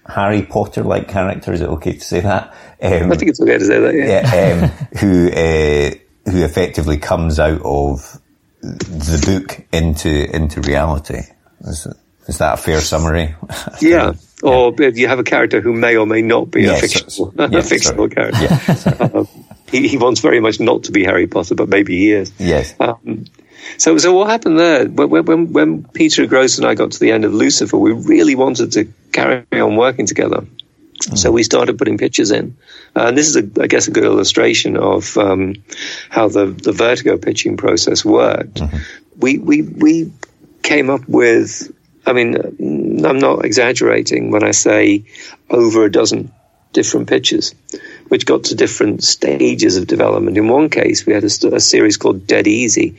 [0.09, 1.53] Harry Potter like character.
[1.53, 2.55] Is it okay to say that?
[2.83, 3.95] Um, I think it's okay to say that.
[3.95, 4.35] Yeah.
[4.35, 8.19] yeah, um, who uh, who effectively comes out of
[8.63, 11.21] the book into into reality.
[11.61, 11.87] Is,
[12.27, 13.35] is that a fair summary?
[13.81, 14.13] Yeah.
[14.41, 17.35] Or you have a character who may or may not be Yes, a fictional.
[17.37, 18.31] Yeah, a fictional sorry.
[18.31, 18.97] character.
[19.01, 19.09] Yeah.
[19.19, 19.29] Um,
[19.69, 22.33] he, he wants very much not to be Harry Potter, but maybe he is.
[22.39, 22.73] yes.
[22.79, 23.25] Um,
[23.77, 24.87] So, so what happened there?
[24.87, 28.35] When, when, when Peter Gross and I got to the end of Lucifer, we really
[28.35, 30.47] wanted to carry on working together.
[31.15, 32.57] So we started putting pictures in,
[32.97, 35.55] uh, and this is, a, I guess, a good illustration of um,
[36.11, 38.55] how the, the Vertigo pitching process worked.
[38.55, 38.77] Mm-hmm.
[39.17, 40.13] We we we
[40.63, 41.73] came up with.
[42.05, 42.35] I mean,
[43.05, 45.05] I'm not exaggerating when I say
[45.49, 46.33] over a dozen
[46.73, 47.55] different pitches,
[48.09, 50.37] which got to different stages of development.
[50.37, 52.97] In one case, we had a, a series called Dead Easy,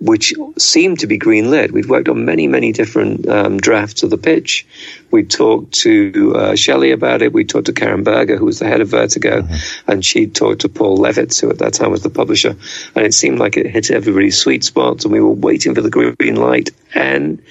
[0.00, 1.72] which seemed to be green lit.
[1.72, 4.66] We'd worked on many, many different um, drafts of the pitch.
[5.10, 7.32] We talked to uh, Shelley about it.
[7.32, 9.90] We talked to Karen Berger, who was the head of Vertigo, mm-hmm.
[9.90, 12.56] and she talked to Paul Levitz, who at that time was the publisher.
[12.94, 15.90] And it seemed like it hit everybody's sweet spots, and we were waiting for the
[15.90, 17.42] green light, and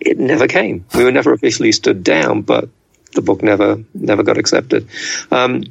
[0.00, 0.84] it never came.
[0.94, 2.68] We were never officially stood down, but
[3.12, 4.88] the book never never got accepted.
[5.30, 5.64] Um,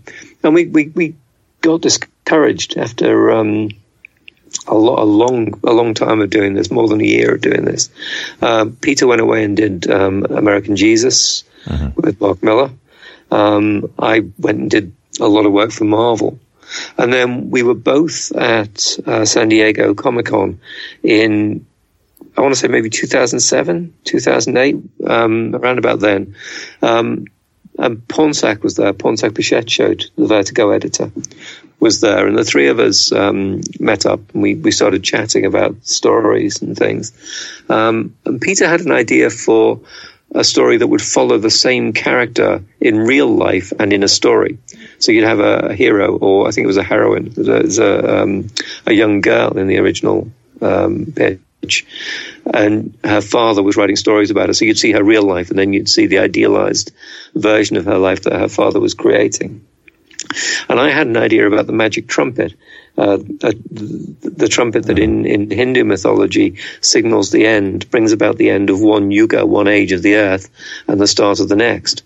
[0.43, 1.15] and we, we, we
[1.61, 3.69] got discouraged after um,
[4.67, 7.41] a, lo- a, long a long time of doing this, more than a year of
[7.41, 7.89] doing this.
[8.41, 11.99] Um, Peter went away and did um, American Jesus mm-hmm.
[11.99, 12.71] with Mark Millar.
[13.31, 16.39] Um, I went and did a lot of work for Marvel.
[16.97, 20.59] And then we were both at uh, San Diego Comic Con
[21.03, 21.65] in
[22.37, 26.35] I want to say maybe 2007, 2008, um, around about then.
[27.79, 28.93] Um, and Pornsak was there.
[28.93, 31.11] Pornsak Pichetshote, the Vertigo editor,
[31.79, 32.27] was there.
[32.27, 36.61] And the three of us um, met up and we, we started chatting about stories
[36.61, 37.13] and things.
[37.69, 39.79] Um, and Peter had an idea for
[40.35, 44.59] a story that would follow the same character in real life and in a story.
[44.99, 47.31] So you'd have a, a hero, or I think it was a heroine.
[47.35, 48.47] There's a, um,
[48.85, 50.29] a young girl in the original
[50.61, 51.05] um,
[52.53, 54.53] and her father was writing stories about her.
[54.53, 56.91] So you'd see her real life, and then you'd see the idealized
[57.35, 59.65] version of her life that her father was creating.
[60.67, 62.53] And I had an idea about the magic trumpet,
[62.97, 68.69] uh, the trumpet that in, in Hindu mythology signals the end, brings about the end
[68.69, 70.49] of one yuga, one age of the earth,
[70.87, 72.03] and the start of the next.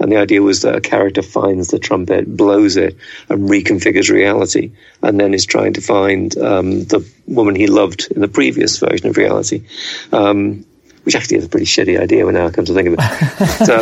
[0.00, 2.96] And the idea was that a character finds the trumpet, blows it,
[3.28, 8.20] and reconfigures reality, and then is trying to find um, the woman he loved in
[8.20, 9.64] the previous version of reality.
[10.12, 10.64] Um,
[11.04, 13.66] which actually is a pretty shitty idea when I come to think of it.
[13.66, 13.78] so,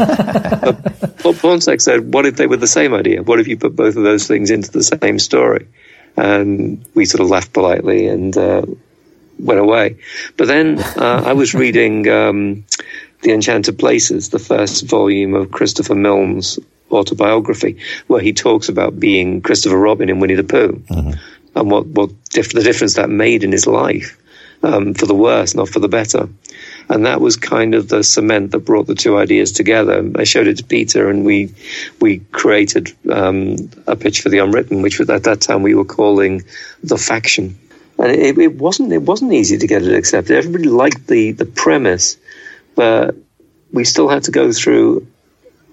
[1.25, 3.21] Bob Pornsak said, what if they were the same idea?
[3.21, 5.67] What if you put both of those things into the same story?
[6.17, 8.63] And we sort of laughed politely and uh,
[9.41, 9.97] went away.
[10.37, 12.65] But then uh, I was reading um,
[13.27, 16.61] the Enchanted Places, the first volume of Christopher Milne's
[16.93, 21.59] autobiography, where he talks about being Christopher Robin in Winnie the Pooh mm-hmm.
[21.59, 24.17] and what, what diff- the difference that made in his life
[24.63, 26.29] um, for the worse, not for the better.
[26.89, 30.09] And that was kind of the cement that brought the two ideas together.
[30.15, 31.53] I showed it to Peter, and we
[32.01, 33.57] we created um,
[33.89, 36.45] a pitch for the Unwritten, which at that time we were calling
[36.85, 37.59] the Faction.
[37.99, 40.37] And it, it wasn't it wasn't easy to get it accepted.
[40.37, 42.19] Everybody liked the the premise,
[42.77, 43.17] but
[43.73, 45.07] we still had to go through,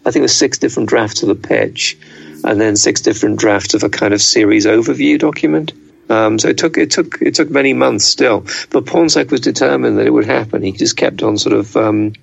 [0.06, 1.98] I think it was six different drafts of the pitch,
[2.44, 5.74] and then six different drafts of a kind of series overview document.
[6.10, 9.98] Um, so it took it took it took many months still, but Pornsak was determined
[9.98, 10.62] that it would happen.
[10.62, 12.14] He just kept on sort of um,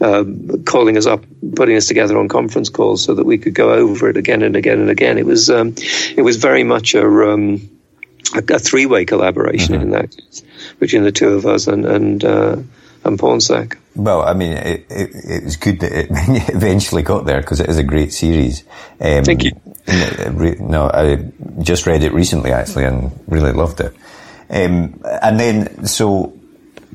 [0.00, 0.24] uh,
[0.64, 4.08] calling us up, putting us together on conference calls so that we could go over
[4.08, 5.18] it again and again and again.
[5.18, 5.74] It was um,
[6.16, 7.68] it was very much a um,
[8.34, 9.82] a, a three way collaboration mm-hmm.
[9.82, 10.16] in that
[10.78, 12.56] between the two of us and and uh,
[13.16, 13.78] and.
[13.96, 16.08] Well, I mean, it, it, it, was good that it
[16.54, 18.62] eventually got there because it is a great series.
[19.00, 19.52] Um, Thank you.
[20.60, 21.30] No, I
[21.62, 23.94] just read it recently actually and really loved it.
[24.50, 26.38] Um, and then, so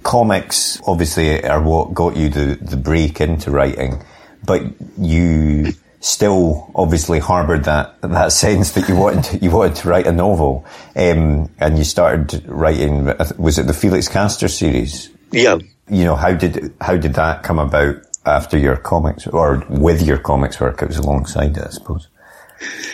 [0.03, 4.03] comics obviously are what got you the, the break into writing,
[4.45, 4.61] but
[4.97, 5.73] you
[6.03, 10.11] still obviously harboured that that sense that you wanted to, you wanted to write a
[10.11, 13.05] novel, um, and you started writing.
[13.37, 15.09] Was it the Felix Castor series?
[15.31, 15.57] Yeah,
[15.93, 20.17] you know, how did how did that come about after your comics or with your
[20.17, 20.81] comics work?
[20.81, 22.07] It was alongside it, I suppose.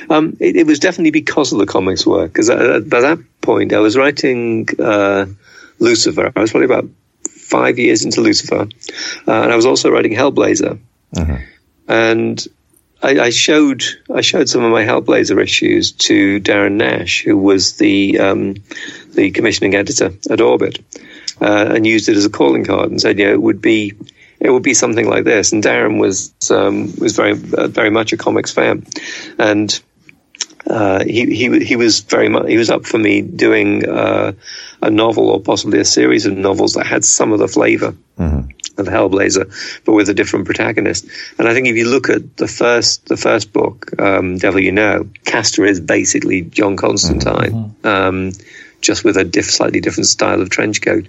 [0.10, 2.34] Um, it, it, was definitely because of the comics work.
[2.34, 5.28] Because by that point, I was writing uh,
[5.78, 6.32] Lucifer.
[6.36, 6.90] I was probably about
[7.30, 8.68] five years into Lucifer,
[9.28, 10.80] uh, and I was also writing Hellblazer.
[11.16, 11.36] Mm-hmm.
[11.88, 12.48] And
[13.02, 13.84] I, I, showed
[14.14, 18.56] I showed some of my Hellblazer issues to Darren Nash, who was the um,
[19.14, 20.80] the commissioning editor at Orbit
[21.42, 23.94] uh, and used it as a calling card and said, you know, it would be
[24.40, 25.52] it would be something like this.
[25.52, 28.86] And Darren was um, was very uh, very much a comics fan,
[29.38, 29.80] and
[30.68, 34.34] uh, he he he was very much he was up for me doing uh,
[34.82, 38.50] a novel or possibly a series of novels that had some of the flavor mm-hmm.
[38.80, 41.08] of Hellblazer, but with a different protagonist.
[41.38, 44.72] And I think if you look at the first the first book, um, Devil You
[44.72, 47.74] Know, Castor is basically John Constantine.
[47.84, 47.88] Mm-hmm.
[47.88, 48.32] Um,
[48.82, 51.08] just with a diff, slightly different style of trench coat.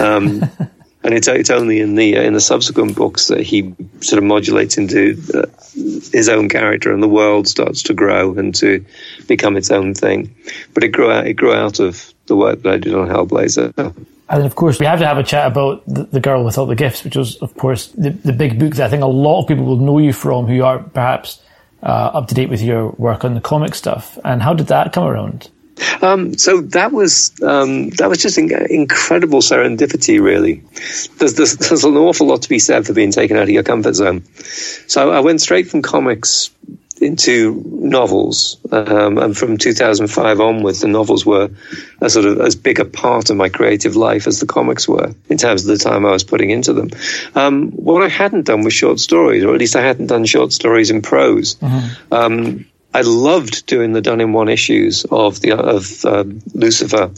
[0.00, 0.42] Um,
[1.04, 4.24] and it's it's only in the uh, in the subsequent books that he sort of
[4.24, 5.46] modulates into uh,
[6.12, 8.84] his own character, and the world starts to grow and to
[9.26, 10.34] become its own thing.
[10.74, 13.94] But it grew out it grew out of the work that I did on Hellblazer.
[14.30, 16.66] And of course, we have to have a chat about the, the, Girl with All
[16.66, 19.40] the Gifts, which was, of course, the, the big book that I think a lot
[19.40, 21.40] of people will know you from who are perhaps
[21.82, 24.18] uh, up to date with your work on the comic stuff.
[24.26, 25.48] And how did that come around?
[26.02, 30.20] Um, so that was um, that was just incredible serendipity.
[30.20, 30.62] Really,
[31.18, 33.62] there's, there's, there's an awful lot to be said for being taken out of your
[33.62, 34.24] comfort zone.
[34.86, 36.50] So I went straight from comics
[37.00, 41.50] into novels, um, and from 2005 onwards, the novels were
[42.00, 45.14] a sort of as big a part of my creative life as the comics were
[45.28, 46.90] in terms of the time I was putting into them.
[47.34, 50.52] Um, what I hadn't done was short stories, or at least I hadn't done short
[50.52, 51.54] stories in prose.
[51.56, 52.14] Mm-hmm.
[52.94, 57.10] I loved doing the done in one issues of the of um, Lucifer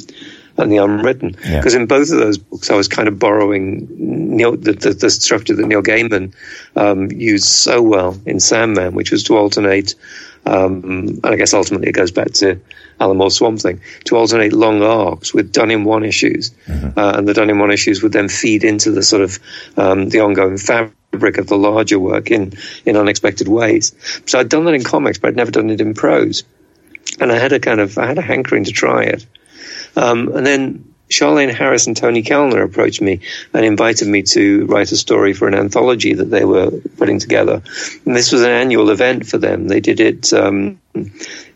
[0.56, 1.80] and the Unwritten because yeah.
[1.80, 3.88] in both of those books I was kind of borrowing
[4.36, 6.34] Neil, the, the, the, structure that Neil Gaiman
[6.76, 9.94] um, used so well in Sandman, which was to alternate.
[10.46, 12.60] Um, and I guess ultimately it goes back to
[12.98, 16.98] Alan Moore's Swamp Thing to alternate long arcs with done in one issues, mm-hmm.
[16.98, 19.38] uh, and the done in one issues would then feed into the sort of
[19.76, 22.52] um, the ongoing fabric fabric of the larger work in,
[22.84, 23.94] in unexpected ways.
[24.26, 26.44] So I'd done that in comics, but I'd never done it in prose.
[27.18, 29.26] And I had a kind of, I had a hankering to try it.
[29.96, 33.20] Um, and then Charlaine Harris and Toni Kelner approached me
[33.52, 37.62] and invited me to write a story for an anthology that they were putting together.
[38.06, 39.66] And this was an annual event for them.
[39.66, 40.80] They did it um,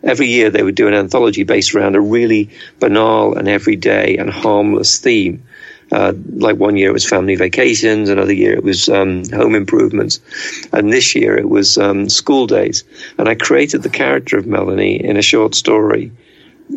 [0.03, 0.49] every year.
[0.49, 2.49] They would do an anthology based around a really
[2.79, 5.45] banal and everyday and harmless theme.
[5.91, 10.19] Uh, like one year it was family vacations, another year it was um, home improvements,
[10.73, 12.83] and this year it was um, school days.
[13.17, 16.11] And I created the character of Melanie in a short story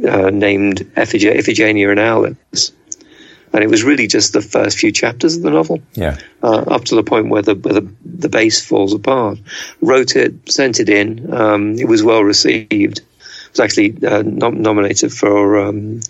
[0.07, 2.73] uh, named Iphig- Iphigenia in Aulis.
[3.51, 6.85] And it was really just the first few chapters of the novel, yeah, uh, up
[6.85, 9.39] to the point where the where the, the base falls apart.
[9.81, 11.33] Wrote it, sent it in.
[11.33, 12.99] Um, it was well received.
[12.99, 16.01] It was actually uh, nom- nominated for um,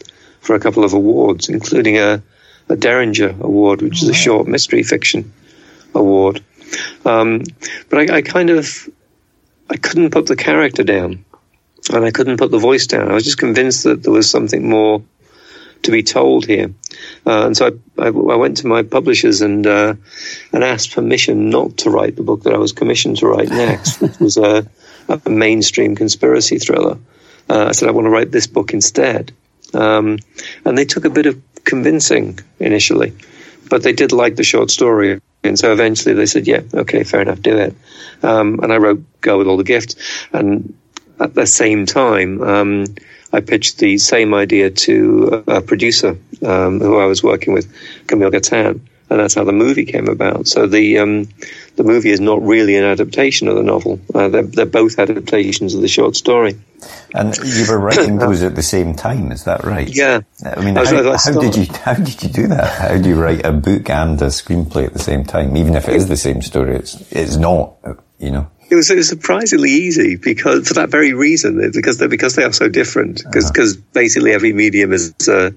[0.40, 2.20] for a couple of awards, including a
[2.68, 5.32] a Derringer Award, which is a short mystery fiction
[5.94, 6.42] award.
[7.04, 7.42] Um,
[7.88, 8.88] but I, I, kind of
[9.70, 11.24] I couldn't put the character down,
[11.92, 13.10] and I couldn't put the voice down.
[13.10, 15.02] I was just convinced that there was something more
[15.84, 16.74] to be told here,
[17.26, 19.94] uh, and so I, I, I, went to my publishers and uh,
[20.52, 24.00] and asked permission not to write the book that I was commissioned to write next,
[24.02, 24.68] which was a,
[25.08, 26.98] a mainstream conspiracy thriller.
[27.48, 29.32] Uh, I said I want to write this book instead.
[29.74, 30.18] Um,
[30.64, 33.14] and they took a bit of convincing initially,
[33.68, 35.20] but they did like the short story.
[35.44, 37.74] And so eventually they said, yeah, okay, fair enough, do it.
[38.22, 39.96] Um, and I wrote Girl with All the Gifts.
[40.32, 40.74] And
[41.20, 42.84] at the same time, um,
[43.32, 47.72] I pitched the same idea to a producer um, who I was working with,
[48.06, 50.46] Camille Gatin and that's how the movie came about.
[50.48, 51.28] So the um,
[51.78, 55.74] the movie is not really an adaptation of the novel; uh, they're, they're, both adaptations
[55.74, 56.58] of the short story.
[57.14, 59.88] And you were writing those at the same time, is that right?
[59.88, 60.20] Yeah.
[60.44, 62.90] I mean, I was, how, I how, did you how did you do that?
[62.90, 65.88] How do you write a book and a screenplay at the same time, even if
[65.88, 66.76] it is the same story?
[66.76, 67.76] It's it's not,
[68.18, 68.50] you know.
[68.70, 72.44] It was, it was surprisingly easy because for that very reason, because they because they
[72.44, 73.22] are so different.
[73.24, 73.80] Because uh-huh.
[73.94, 75.52] basically every medium is uh,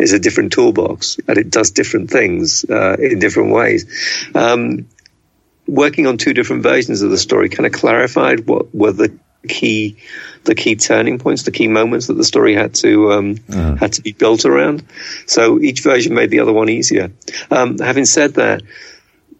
[0.00, 4.30] is a different toolbox and it does different things uh, in different ways.
[4.34, 4.88] Um,
[5.70, 9.16] working on two different versions of the story kind of clarified what were the
[9.48, 9.96] key
[10.44, 13.78] the key turning points, the key moments that the story had to um, mm.
[13.78, 14.82] had to be built around.
[15.26, 17.12] So each version made the other one easier.
[17.50, 18.62] Um, having said that,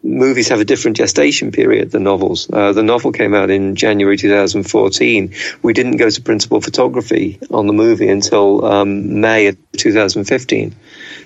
[0.02, 2.48] movies have a different gestation period than novels.
[2.50, 5.34] Uh, the novel came out in January 2014.
[5.62, 10.74] We didn't go to principal photography on the movie until um, May of 2015.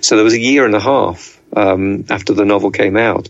[0.01, 3.29] So there was a year and a half um, after the novel came out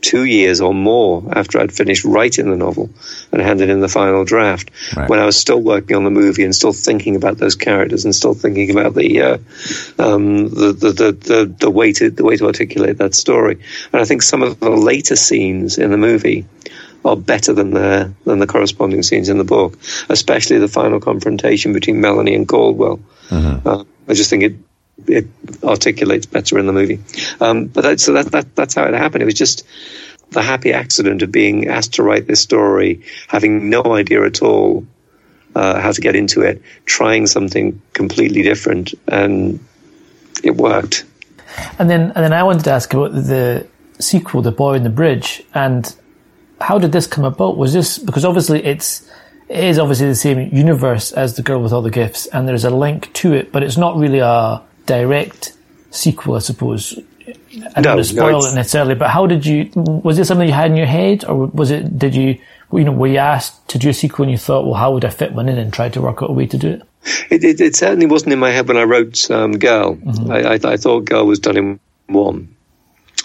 [0.00, 2.90] two years or more after I'd finished writing the novel
[3.32, 5.08] and handed in the final draft, right.
[5.08, 8.14] when I was still working on the movie and still thinking about those characters and
[8.14, 9.38] still thinking about the uh,
[9.98, 13.58] um, the, the, the, the, the way to the way to articulate that story.
[13.92, 16.46] And I think some of the later scenes in the movie
[17.04, 19.78] are better than the than the corresponding scenes in the book,
[20.08, 23.00] especially the final confrontation between Melanie and Caldwell.
[23.28, 23.66] Mm-hmm.
[23.66, 24.54] Uh, I just think it
[25.06, 25.26] it
[25.62, 27.00] articulates better in the movie.
[27.40, 29.22] Um, but that, so that, that, that's how it happened.
[29.22, 29.66] It was just
[30.30, 34.86] the happy accident of being asked to write this story, having no idea at all
[35.54, 39.60] uh, how to get into it, trying something completely different, and
[40.42, 41.04] it worked.
[41.78, 43.66] And then, and then I wanted to ask about the
[43.98, 45.94] sequel, The Boy in the Bridge, and
[46.60, 47.56] how did this come about?
[47.56, 49.08] Was this because obviously it's
[49.48, 52.64] it is obviously the same universe as The Girl with All the Gifts, and there's
[52.64, 55.54] a link to it, but it's not really a direct
[55.90, 56.98] sequel, I suppose.
[57.76, 59.70] I don't No, want to spoil no, it necessarily, but how did you?
[59.76, 61.98] Was it something you had in your head, or was it?
[61.98, 62.38] Did you?
[62.72, 65.04] You know, were you asked to do a sequel and you thought, well, how would
[65.04, 66.82] I fit one in, and tried to work out a way to do it?
[67.30, 69.98] It, it, it certainly wasn't in my head when I wrote um, Girl.
[70.30, 72.55] I, I, I thought Girl was done in one.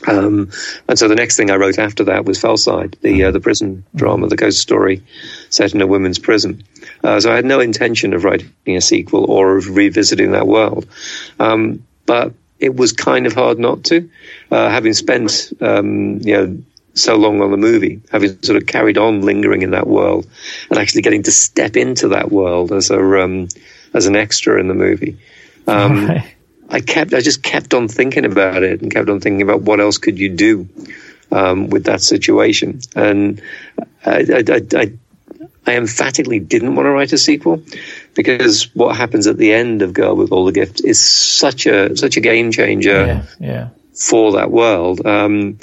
[0.07, 0.49] Um,
[0.87, 3.83] and so the next thing I wrote after that was Fellside, the uh, the prison
[3.95, 5.03] drama, the ghost story
[5.49, 6.63] set in a women's prison.
[7.03, 10.87] Uh, so I had no intention of writing a sequel or of revisiting that world.
[11.39, 14.09] Um, but it was kind of hard not to,
[14.51, 18.97] uh, having spent um, you know so long on the movie, having sort of carried
[18.97, 20.27] on lingering in that world,
[20.69, 23.47] and actually getting to step into that world as a um,
[23.93, 25.17] as an extra in the movie.
[25.67, 26.09] Um.
[26.71, 29.79] I kept, I just kept on thinking about it and kept on thinking about what
[29.79, 30.69] else could you do
[31.31, 32.79] um, with that situation.
[32.95, 33.41] And
[34.05, 34.91] I, I, I,
[35.67, 37.61] I, emphatically didn't want to write a sequel
[38.15, 41.95] because what happens at the end of Girl with All the Gifts is such a
[41.95, 43.69] such a game changer Yeah, yeah.
[43.93, 45.05] for that world.
[45.05, 45.59] Um,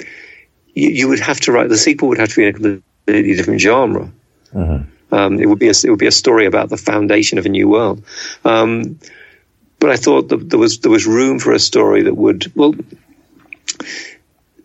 [0.73, 3.35] you, you would have to write the sequel would have to be in a completely
[3.35, 4.11] different genre.
[5.11, 7.49] Um, it would be a, it would be a story about the foundation of a
[7.49, 8.03] new world.
[8.45, 8.99] Um,
[9.79, 12.75] but I thought that there was there was room for a story that would well.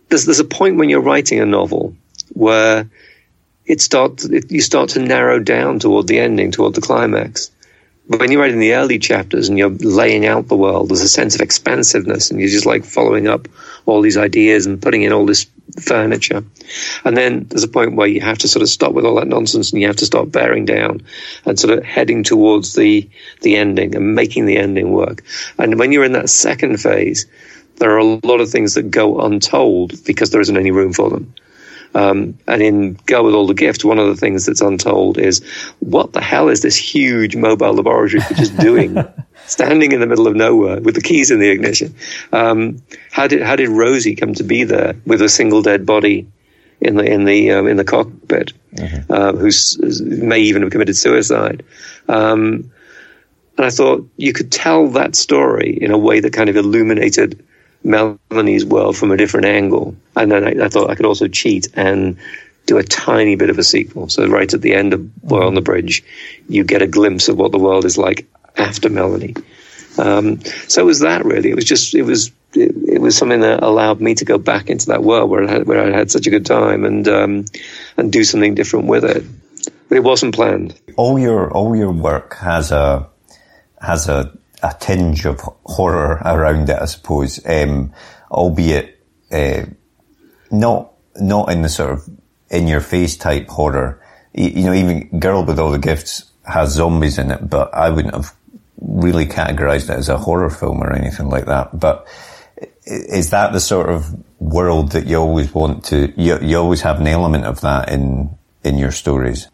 [0.08, 1.96] There's there's a point when you're writing a novel
[2.32, 2.88] where
[3.66, 7.50] it starts it, you start to narrow down toward the ending, toward the climax.
[8.06, 11.08] But when you're writing the early chapters and you're laying out the world, there's a
[11.08, 13.48] sense of expansiveness, and you're just like following up
[13.86, 15.46] all these ideas and putting in all this
[15.80, 16.44] furniture.
[17.04, 19.26] And then there's a point where you have to sort of stop with all that
[19.26, 21.02] nonsense and you have to start bearing down
[21.44, 23.08] and sort of heading towards the
[23.40, 25.24] the ending and making the ending work.
[25.58, 27.26] And when you're in that second phase,
[27.76, 31.10] there are a lot of things that go untold because there isn't any room for
[31.10, 31.34] them.
[31.94, 35.44] Um, and in Girl with All the Gifts, one of the things that's untold is
[35.78, 38.94] what the hell is this huge mobile laboratory just doing,
[39.47, 41.95] standing in the middle of nowhere with the keys in the ignition?
[42.32, 46.26] Um, how did how did Rosie come to be there with a single dead body
[46.80, 48.53] in the in the um, in the cockpit,
[49.11, 51.64] uh, who's may even have committed suicide?
[52.09, 52.70] Um,
[53.57, 57.45] and I thought you could tell that story in a way that kind of illuminated
[57.84, 59.95] Melanie's world from a different angle.
[60.16, 62.16] And then I, I thought I could also cheat and
[62.66, 64.09] do a tiny bit of a sequel.
[64.09, 66.03] So right at the end of Boy on the Bridge,
[66.49, 68.26] you get a glimpse of what the world is like
[68.57, 69.34] after Melanie.
[69.98, 71.50] Um, so it was that really.
[71.50, 74.70] It was just, it was, it, it was something that allowed me to go back
[74.70, 77.44] into that world where I had, where I had such a good time and, um,
[77.96, 79.24] and do something different with it.
[79.88, 80.74] But it wasn't planned.
[80.96, 83.09] all your all your work has a
[83.80, 87.92] has a, a tinge of horror around it, I suppose, um,
[88.30, 88.98] albeit
[89.30, 89.66] uh,
[90.50, 92.09] not not in the sort of
[92.50, 94.00] in your face type horror.
[94.32, 98.14] You know, even Girl with All the Gifts has zombies in it, but I wouldn't
[98.14, 98.34] have
[98.80, 101.78] really categorized it as a horror film or anything like that.
[101.78, 102.06] But
[102.86, 106.12] is that the sort of world that you always want to?
[106.16, 109.48] You, you always have an element of that in in your stories.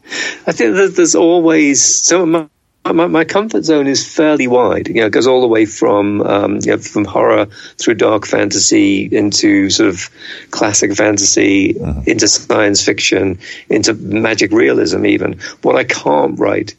[0.46, 2.46] I think that there's always so my,
[2.84, 4.88] my, my comfort zone is fairly wide.
[4.88, 7.46] You know, it goes all the way from um, you know, from horror
[7.78, 10.10] through dark fantasy into sort of
[10.50, 15.04] classic fantasy, into science fiction, into magic realism.
[15.04, 16.74] Even what I can't write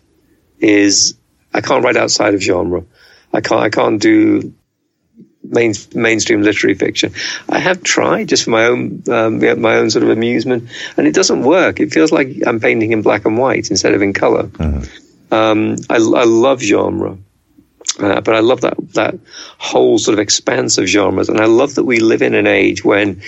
[0.59, 1.15] is
[1.53, 2.83] I can't write outside of genre.
[3.33, 4.53] I can't I can't do
[5.43, 7.13] main, mainstream literary fiction.
[7.49, 11.13] I have tried just for my own um, my own sort of amusement, and it
[11.13, 11.79] doesn't work.
[11.79, 14.49] It feels like I'm painting in black and white instead of in color.
[15.31, 17.17] Um, I, I love genre.
[17.99, 19.15] Uh, but I love that that
[19.57, 22.85] whole sort of expanse of genres, and I love that we live in an age
[22.85, 23.21] when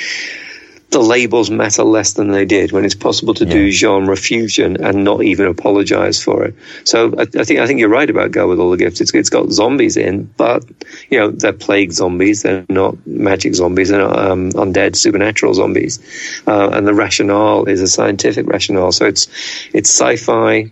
[0.93, 5.03] the labels matter less than they did, when it's possible to do genre fusion and
[5.03, 6.55] not even apologize for it.
[6.85, 9.01] So I, I think I think you're right about Girl with All the Gifts.
[9.01, 10.63] It's, it's got zombies in, but
[11.09, 12.43] you know they're plague zombies.
[12.43, 13.89] They're not magic zombies.
[13.89, 15.99] They're not um, undead supernatural zombies.
[16.47, 18.91] Uh, and the rationale is a scientific rationale.
[18.91, 19.27] So it's
[19.73, 20.71] it's sci-fi.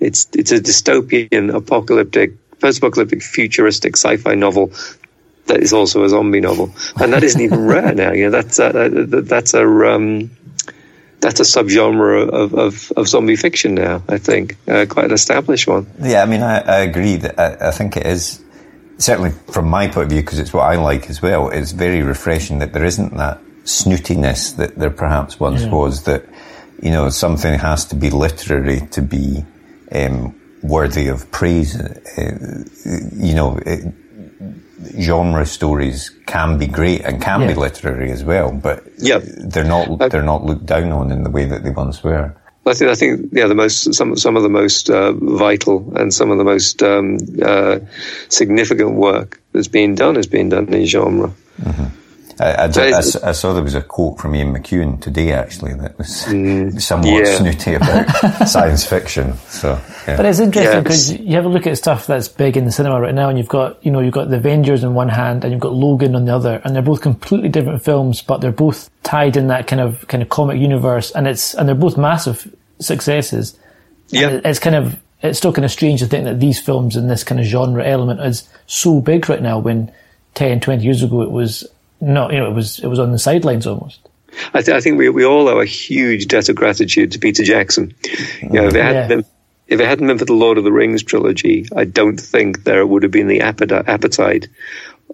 [0.00, 4.72] It's it's a dystopian, apocalyptic, post-apocalyptic, futuristic sci-fi novel
[5.48, 8.12] that is also a zombie novel, and that isn't even rare now.
[8.12, 10.30] You know, that's a, that- that's a um,
[11.20, 14.02] that's a subgenre of, of, of zombie fiction now.
[14.08, 15.86] I think uh, quite an established one.
[16.00, 18.40] Yeah, I mean, I, I agree that I, I think it is
[18.98, 21.48] certainly from my point of view because it's what I like as well.
[21.50, 26.04] It's very refreshing that there isn't that snootiness that there perhaps once was.
[26.04, 26.24] That
[26.82, 29.44] you know something has to be literary to be
[29.90, 31.74] um, worthy of praise.
[31.80, 32.64] Uh,
[33.16, 33.58] you know.
[33.66, 33.92] It,
[35.00, 37.48] genre stories can be great and can Yeah.
[37.48, 39.20] be literary as well, but Yeah.
[39.22, 42.34] they're not they're not looked down on in the way that they once were.
[42.66, 46.12] I think I think yeah the most some some of the most uh, vital and
[46.12, 47.78] some of the most um, uh,
[48.28, 51.30] significant work that's being done is being done in genre.
[51.62, 51.84] Mm-hmm.
[52.40, 55.98] I, I, I, I, saw there was a quote from Ian McEwan today, actually, that
[55.98, 57.36] was mm, somewhat yeah.
[57.36, 59.36] snooty about science fiction.
[59.48, 60.16] So, yeah.
[60.16, 62.72] but it's interesting because yeah, you have a look at stuff that's big in the
[62.72, 65.44] cinema right now, and you've got you know you've got the Avengers on one hand,
[65.44, 68.52] and you've got Logan on the other, and they're both completely different films, but they're
[68.52, 71.96] both tied in that kind of kind of comic universe, and it's and they're both
[71.96, 73.58] massive successes.
[74.10, 77.10] Yeah, it's kind of it's still kind of strange to think that these films and
[77.10, 79.92] this kind of genre element is so big right now when
[80.34, 81.66] 10, 20 years ago it was
[82.00, 84.00] no, you know, it was it was on the sidelines almost.
[84.54, 87.42] I, th- I think we we all owe a huge debt of gratitude to Peter
[87.42, 87.94] Jackson.
[88.42, 89.08] You know, if it hadn't yeah.
[89.08, 89.24] been
[89.66, 92.86] if it hadn't been for the Lord of the Rings trilogy, I don't think there
[92.86, 94.48] would have been the appetite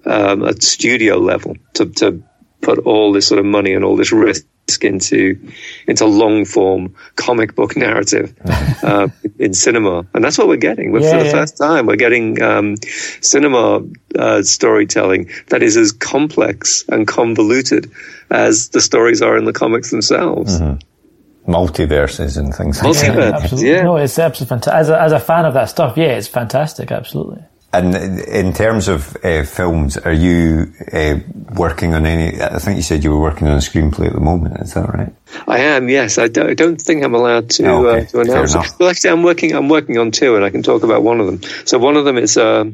[0.05, 2.23] um, at studio level to to
[2.61, 4.47] put all this sort of money and all this risk
[4.83, 5.39] into
[5.87, 8.35] into long form comic book narrative
[8.83, 9.09] uh,
[9.39, 10.93] in cinema, and that's what we're getting.
[10.93, 11.33] We're, yeah, for the yeah.
[11.33, 12.77] first time, we're getting um,
[13.21, 13.83] cinema
[14.19, 17.91] uh, storytelling that is as complex and convoluted
[18.31, 20.61] as the stories are in the comics themselves.
[20.61, 21.51] Mm-hmm.
[21.51, 23.35] Multiverses and things like Multiverse, that.
[23.43, 23.71] Absolutely.
[23.71, 23.83] Yeah.
[23.83, 24.81] No, it's absolutely fantastic.
[24.81, 26.91] As a, as a fan of that stuff, yeah, it's fantastic.
[26.91, 27.45] Absolutely.
[27.75, 31.17] And in terms of uh, films, are you uh,
[31.57, 32.41] working on any?
[32.41, 34.61] I think you said you were working on a screenplay at the moment.
[34.61, 35.13] Is that right?
[35.49, 35.89] I am.
[35.89, 36.17] Yes.
[36.17, 38.05] I don't, I don't think I'm allowed to, oh, okay.
[38.05, 38.55] uh, to announce.
[38.55, 38.73] It.
[38.79, 39.57] Well, actually, I'm working.
[39.57, 41.43] I'm working on two, and I can talk about one of them.
[41.65, 42.67] So one of them is uh,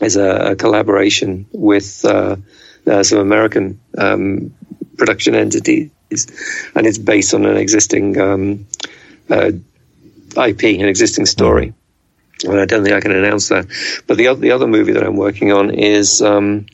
[0.00, 2.36] is a, a collaboration with uh,
[2.86, 4.54] uh, some American um,
[4.96, 5.90] production entities,
[6.74, 8.66] and it's based on an existing um,
[9.28, 11.74] IP, an existing story.
[12.44, 13.66] And I don't think I can announce that.
[14.06, 16.66] But the other, the other movie that I'm working on is um,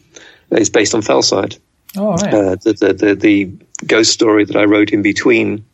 [0.50, 1.58] is based on Fellside.
[1.96, 2.34] Oh, right.
[2.34, 3.50] Uh, the, the, the, the,
[3.86, 5.64] ghost story that I wrote in between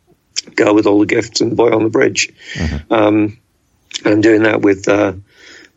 [0.55, 2.31] Girl with All the Gifts and Boy on the Bridge.
[2.53, 2.93] Mm-hmm.
[2.93, 3.37] Um,
[4.03, 5.13] and I'm doing that with uh,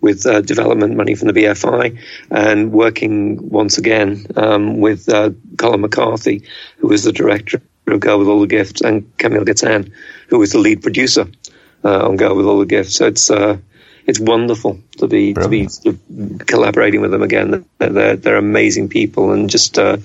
[0.01, 1.99] with uh, development money from the BFI
[2.31, 6.45] and working once again um, with uh, Colm McCarthy,
[6.79, 9.93] who was the director of Girl with All the Gifts, and Camille Gatin,
[10.29, 11.27] who was the lead producer
[11.85, 12.97] uh, on Girl with All the Gifts.
[12.97, 13.59] So it's uh,
[14.09, 15.71] it's wonderful to be Brilliant.
[15.85, 17.67] to be collaborating with them again.
[17.77, 19.99] They're they're amazing people and just uh,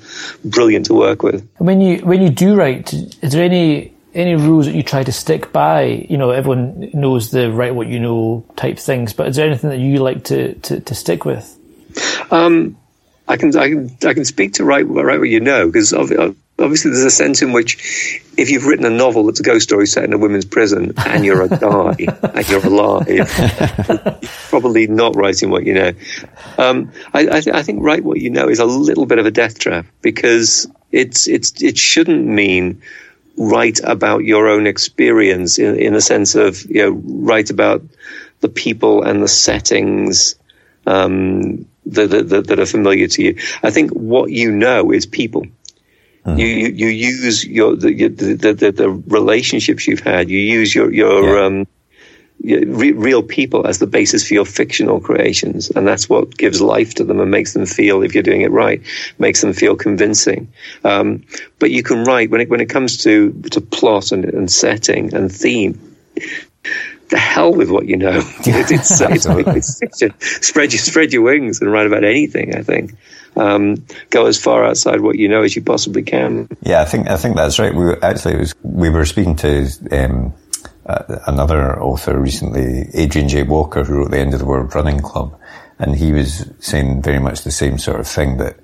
[0.43, 1.49] brilliant to work with.
[1.57, 5.11] When you when you do write, is there any any rules that you try to
[5.13, 6.05] stick by?
[6.09, 9.69] You know, everyone knows the write what you know type things, but is there anything
[9.69, 11.57] that you like to to, to stick with?
[12.29, 12.75] Um,
[13.29, 15.93] I can I can I can speak to write write what you know because
[16.63, 19.85] obviously there's a sense in which if you've written a novel that's a ghost story
[19.85, 21.95] set in a women's prison and you're a guy
[22.33, 23.25] and you're alive, you're
[24.49, 25.91] probably not writing what you know.
[26.57, 29.25] Um, I, I, th- I, think write what you know is a little bit of
[29.25, 32.81] a death trap because it's it's it shouldn't mean
[33.37, 37.83] write about your own experience in, in the sense of you know write about
[38.41, 40.35] the people and the settings
[40.85, 43.37] um, that, that, that are familiar to you.
[43.63, 45.45] I think what you know is people.
[46.25, 46.39] Mm-hmm.
[46.39, 50.29] You, you, you use your the, the, the, the relationships you've had.
[50.29, 51.45] You use your your yeah.
[51.45, 51.67] um,
[52.43, 57.03] real people as the basis for your fictional creations, and that's what gives life to
[57.03, 58.81] them and makes them feel, if you're doing it right,
[59.19, 60.51] makes them feel convincing.
[60.83, 61.25] Um,
[61.59, 65.13] but you can write when it when it comes to to plot and, and setting
[65.13, 65.97] and theme
[67.09, 68.21] the hell with what you know.
[68.39, 70.13] it's, it's, it's, it's, fiction.
[70.19, 72.55] Spread your spread your wings and write about anything.
[72.55, 72.95] I think
[73.35, 76.47] um, go as far outside what you know as you possibly can.
[76.61, 77.73] Yeah, I think I think that's right.
[77.73, 80.33] We were, actually was, we were speaking to um,
[80.85, 83.43] uh, another author recently, Adrian J.
[83.43, 85.37] Walker, who wrote the End of the World Running Club,
[85.79, 88.57] and he was saying very much the same sort of thing that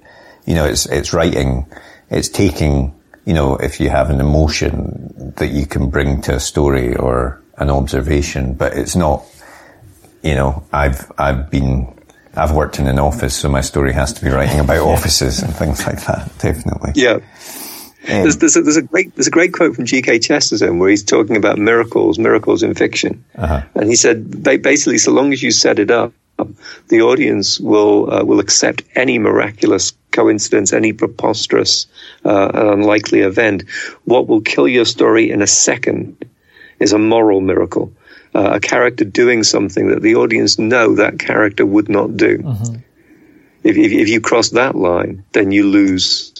[0.45, 1.65] you know it's it's writing,
[2.09, 2.93] it's taking
[3.25, 7.41] you know if you have an emotion that you can bring to a story or
[7.57, 9.23] an observation, but it's not.
[10.21, 11.98] You know, I've I've been
[12.35, 15.55] I've worked in an office, so my story has to be writing about offices and
[15.55, 16.31] things like that.
[16.39, 16.93] Definitely.
[16.95, 17.19] Yeah.
[18.07, 20.19] Um, there's, there's, a, there's, a, great there's a great quote from G.K.
[20.19, 23.61] Chesterton where he's talking about miracles, miracles in fiction, uh-huh.
[23.75, 26.13] and he said basically, so long as you set it up,
[26.87, 31.87] the audience will uh, will accept any miraculous coincidence, any preposterous
[32.25, 33.63] uh, and unlikely event.
[34.05, 36.25] What will kill your story in a second
[36.79, 37.93] is a moral miracle
[38.39, 42.37] uh, a character doing something that the audience know that character would not do.
[42.37, 42.75] Mm-hmm.
[43.63, 46.33] If, if, if, you cross that line, then you lose.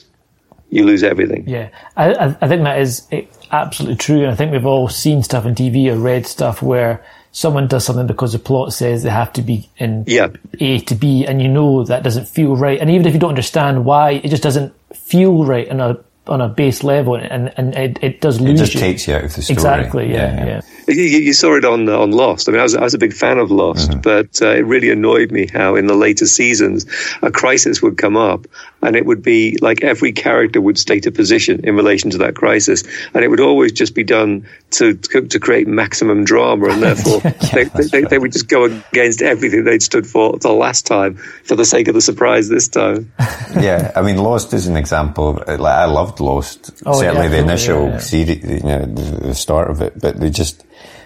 [0.70, 1.50] You lose everything.
[1.50, 3.06] Yeah, I, I think that is
[3.52, 7.04] absolutely true, and I think we've all seen stuff on TV or read stuff where
[7.32, 10.38] someone does something because the plot says they have to be in yep.
[10.60, 12.80] A to B, and you know that doesn't feel right.
[12.80, 15.98] And even if you don't understand why, it just doesn't feel right on a
[16.28, 18.50] on a base level, and and it, it does lose.
[18.50, 18.80] It lose just you.
[18.80, 19.56] takes you out of the story.
[19.56, 20.12] Exactly.
[20.14, 20.46] Yeah.
[20.46, 20.62] Yeah.
[20.90, 22.50] You, you saw it on on Lost.
[22.50, 24.90] I mean, I was I was a big fan of Lost, but uh, it really
[24.90, 26.86] annoyed me how in the later seasons
[27.22, 28.48] a crisis would come up,
[28.82, 32.36] and it would be like every character would state a position in relation to that
[32.36, 32.84] crisis,
[33.14, 37.20] and it would always just be done to to, to create maximum drama, and therefore
[37.54, 41.56] they, they, they would just go against everything they'd stood for the last time for
[41.56, 43.12] the sake of the surprise this time.
[43.60, 45.40] yeah, I mean, Lost is an example.
[45.40, 46.72] Of, like, I loved Lost.
[46.86, 47.98] Oh, Certainly, yeah, the initial yeah, yeah.
[48.00, 50.00] series, you know, the, the start of it.
[50.00, 50.66] But they just,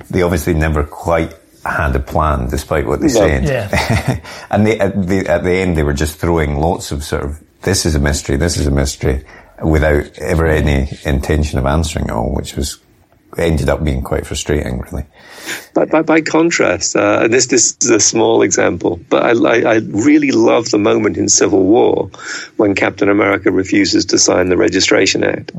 [0.09, 1.33] they obviously never quite
[1.65, 3.13] had a plan, despite what they No.
[3.13, 3.43] said.
[3.45, 4.19] Yeah.
[4.51, 7.41] and they, at the at the end, they were just throwing lots of sort of
[7.61, 9.23] this is a mystery, this is a mystery,
[9.63, 12.79] without ever any intention of answering it all, which was
[13.37, 15.05] ended up being quite frustrating, really.
[15.73, 19.73] But by, by contrast, uh, and this this is a small example, but I, I,
[19.75, 22.09] I really love the moment in Civil War
[22.57, 25.51] when Captain America refuses to sign the Registration Act.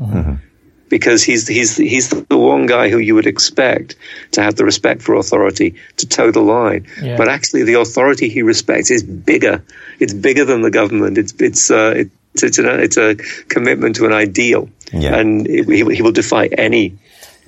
[0.95, 3.95] Because he's he's he's the one guy who you would expect
[4.31, 7.17] to have the respect for authority to toe the line, Yeah.
[7.17, 9.61] but actually the authority he respects is bigger.
[9.99, 11.17] It's bigger than the government.
[11.17, 13.15] It's it's uh, it's it's, an, it's a
[13.55, 15.19] commitment to an ideal, Yeah.
[15.19, 16.93] and it, he, he will defy any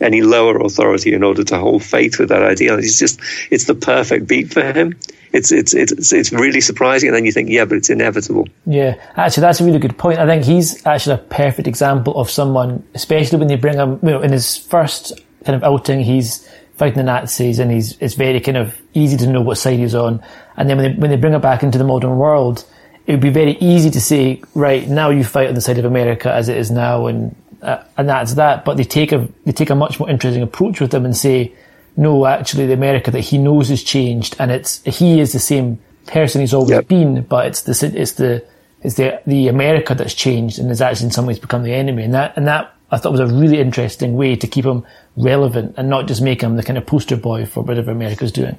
[0.01, 2.77] any lower authority in order to hold faith with that ideal.
[2.79, 3.19] It's just
[3.49, 4.95] it's the perfect beat for him.
[5.33, 8.47] It's it's it's it's really surprising, and then you think, yeah, but it's inevitable.
[8.65, 10.19] Yeah, actually, that's a really good point.
[10.19, 14.09] I think he's actually a perfect example of someone, especially when they bring him, you
[14.09, 16.47] know, in his first kind of outing, he's
[16.77, 19.95] fighting the Nazis and he's, it's very kind of easy to know what side he's
[19.95, 20.21] on.
[20.57, 22.65] And then when they, when they bring him back into the modern world,
[23.07, 25.85] it would be very easy to say, right, now you fight on the side of
[25.85, 28.63] America as it is now and, uh, and that's that.
[28.63, 31.53] But they take a, they take a much more interesting approach with him and say,
[31.97, 35.79] no, actually the America that he knows has changed and it's, he is the same
[36.05, 36.87] person he's always Yep.
[36.87, 38.45] been, but it's the, it's the,
[38.83, 42.03] it's the, the America that's changed and has actually in some ways become the enemy.
[42.03, 44.85] And that, and that I thought was a really interesting way to keep him
[45.17, 48.57] relevant and not just make him the kind of poster boy for whatever America's doing.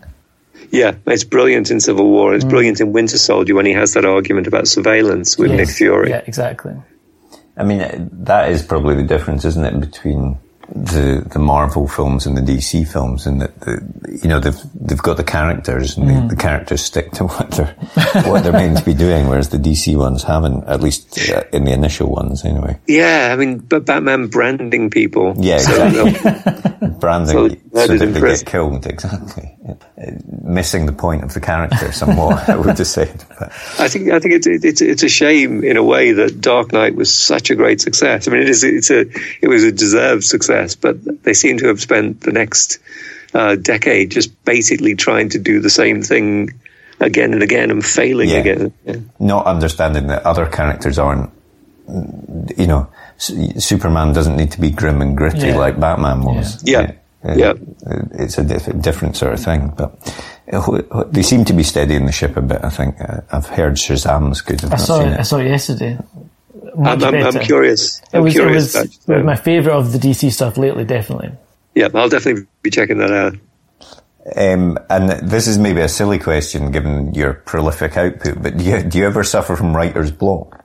[0.70, 2.34] Yeah, it's brilliant in Civil War.
[2.34, 2.50] It's mm.
[2.50, 6.10] brilliant in Winter Soldier when he has that argument about surveillance with Nick Fury.
[6.10, 6.74] Yeah, exactly.
[7.56, 10.38] I mean, that is probably the difference, isn't it, between
[10.74, 13.80] the the Marvel films and the DC films, and that the,
[14.22, 17.74] you know they've they've got the characters, and the, the characters stick to what they're
[18.24, 21.64] what they're meant to be doing, whereas the DC ones haven't, at least uh, in
[21.64, 22.78] the initial ones, anyway.
[22.86, 25.34] Yeah, I mean, but Batman branding people.
[25.38, 26.88] Yeah, So, exactly.
[27.00, 29.54] Branding So so, that is that they get killed, exactly.
[30.42, 33.24] Missing the point of the character somewhat, I would have said.
[33.38, 36.72] But, I think I think it's it's it's a shame in a way that Dark
[36.72, 38.26] Knight was such a great success.
[38.26, 39.00] I mean, it is it's a
[39.42, 42.78] it was a deserved success, but they seem to have spent the next
[43.34, 46.50] uh, decade just basically trying to do the same thing
[47.00, 48.36] again and again and failing Yeah.
[48.38, 48.72] again.
[48.84, 48.96] Yeah.
[49.20, 51.30] not understanding that other characters aren't,
[52.56, 55.56] you know, S- Superman doesn't need to be grim and gritty Yeah.
[55.58, 56.62] like Batman was.
[56.64, 56.92] Yeah.
[57.24, 57.54] Yeah.
[58.12, 59.92] It's a diff- different sort of thing, but
[60.52, 62.62] uh, they seem to be steadying the ship a bit.
[62.64, 64.64] I think Uh, I've heard Shazam's good.
[64.64, 65.18] I've I saw seen it.
[65.20, 65.98] I saw it yesterday.
[66.76, 67.38] Much I'm, I'm, I'm better.
[67.40, 68.00] curious.
[68.12, 68.74] I'm it curious.
[68.74, 69.24] was, about it was it.
[69.24, 71.32] my favourite of the DC stuff lately, definitely.
[71.74, 73.34] yeah, I'll definitely be checking that out.
[74.36, 78.82] Um, and this is maybe a silly question given your prolific output, but do you,
[78.82, 80.57] do you ever suffer from writer's block?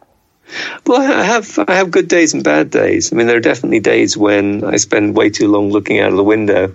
[0.86, 3.12] Well, I have I have good days and bad days.
[3.12, 6.18] I mean, there are definitely days when I spend way too long looking out of
[6.18, 6.74] the window.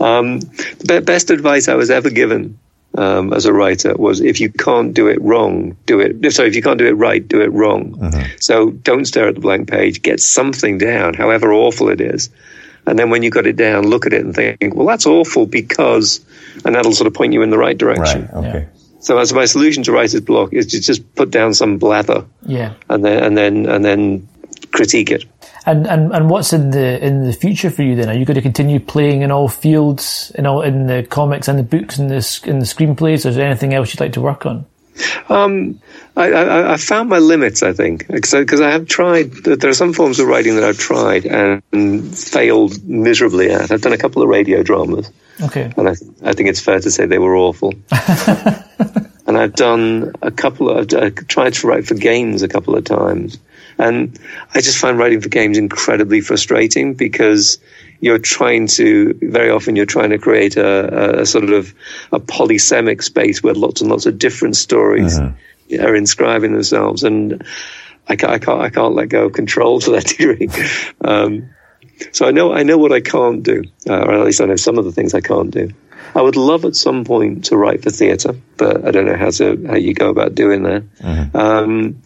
[0.00, 2.58] Um, the be- best advice I was ever given
[2.96, 6.32] um, as a writer was if you can't do it wrong, do it.
[6.32, 7.98] Sorry, if you can't do it right, do it wrong.
[8.40, 10.02] So don't stare at the blank page.
[10.02, 12.30] Get something down, however awful it is.
[12.86, 15.44] And then when you got it down, look at it and think, well, that's awful
[15.44, 16.24] because,
[16.64, 18.28] and that'll sort of point you in the right direction.
[18.32, 18.34] Right.
[18.34, 18.68] Okay.
[19.08, 22.74] So as my solution to writer's block is to just put down some blather Yeah.
[22.90, 24.28] and then and then and then
[24.72, 25.24] critique it.
[25.64, 28.10] And, and and what's in the in the future for you then?
[28.10, 31.58] Are you going to continue playing in all fields, in all in the comics and
[31.58, 33.24] the books and the in the screenplays?
[33.24, 34.66] Or is there anything else you'd like to work on?
[35.28, 35.80] Um,
[36.16, 39.32] I, I, I found my limits, I think, because I have tried.
[39.32, 41.62] There are some forms of writing that I've tried and
[42.16, 43.70] failed miserably at.
[43.70, 45.72] I've done a couple of radio dramas, Okay.
[45.76, 45.92] and I,
[46.24, 47.74] I think it's fair to say they were awful.
[49.26, 52.84] and I've done a couple of, I tried to write for games a couple of
[52.84, 53.38] times.
[53.78, 54.18] And
[54.54, 57.58] I just find writing for games incredibly frustrating because
[58.00, 61.74] you're trying to, very often you're trying to create a, a sort of
[62.12, 65.18] a polysemic space where lots and lots of different stories
[65.80, 67.02] are inscribing themselves.
[67.02, 67.44] And
[68.06, 70.48] I can't, I can't, I can't let go of control to that degree.
[71.04, 71.50] Um,
[72.12, 74.56] so I know, I know what I can't do, uh, or at least I know
[74.56, 75.70] some of the things I can't do.
[76.14, 79.30] I would love at some point to write for theatre, but I don't know how
[79.30, 80.84] to how you go about doing that.
[81.34, 82.02] Um,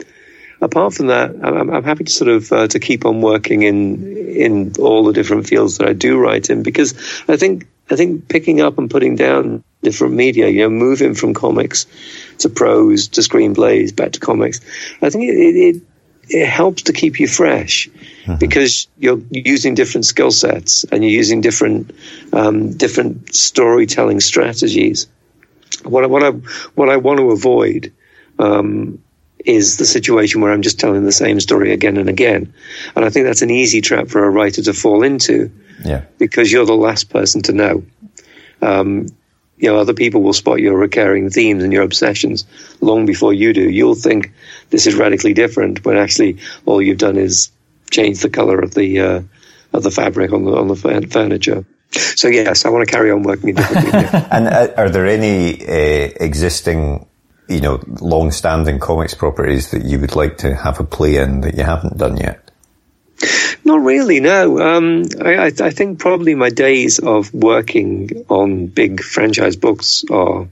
[0.63, 4.17] apart from that, I'm, I'm happy to sort of uh, to keep on working in
[4.17, 6.95] in all the different fields that I do write in because
[7.29, 11.35] I think I think picking up and putting down different media, you know, moving from
[11.35, 11.87] comics
[12.39, 14.61] to prose to screenplays back to comics,
[15.03, 15.83] I think it, it,
[16.29, 18.37] it helps to keep you fresh mm-hmm.
[18.37, 21.91] because you're using different skill sets and you're using different
[22.33, 25.09] um, different storytelling strategies.
[25.83, 27.93] What I, what I what I want to avoid
[28.39, 29.02] um,
[29.45, 32.53] is the situation where I'm just telling the same story again and again,
[32.95, 35.51] and I think that's an easy trap for a writer to fall into.
[35.85, 37.85] Yeah, because you're the last person to know.
[38.61, 39.09] Um,
[39.63, 42.45] you know, other people will spot your recurring themes and your obsessions
[42.81, 43.71] long before you do.
[43.71, 44.33] You'll think
[44.71, 47.51] this is radically different when actually all you've done is
[47.91, 49.23] change the color of the uh,
[49.73, 51.65] of the fabric on the on the furniture.
[51.93, 53.95] So yes, I want to carry on working in different
[54.33, 57.07] and uh, are there any uh, existing,
[57.49, 61.57] you know, long-standing comics properties that you would like to have a play in that
[61.57, 62.51] you haven't done yet?
[63.65, 64.61] Not really, no.
[64.61, 70.49] Um, I, I, think probably my days of working on big franchise books are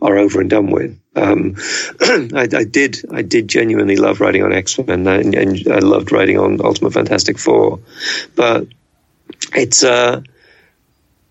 [0.00, 0.96] are over and done with.
[1.16, 1.56] Um,
[2.00, 6.12] I, I, did I did genuinely love writing on X Men and, and, I loved
[6.12, 7.80] writing on Ultimate Fantastic Four,
[8.36, 8.68] but
[9.54, 10.22] it's uh,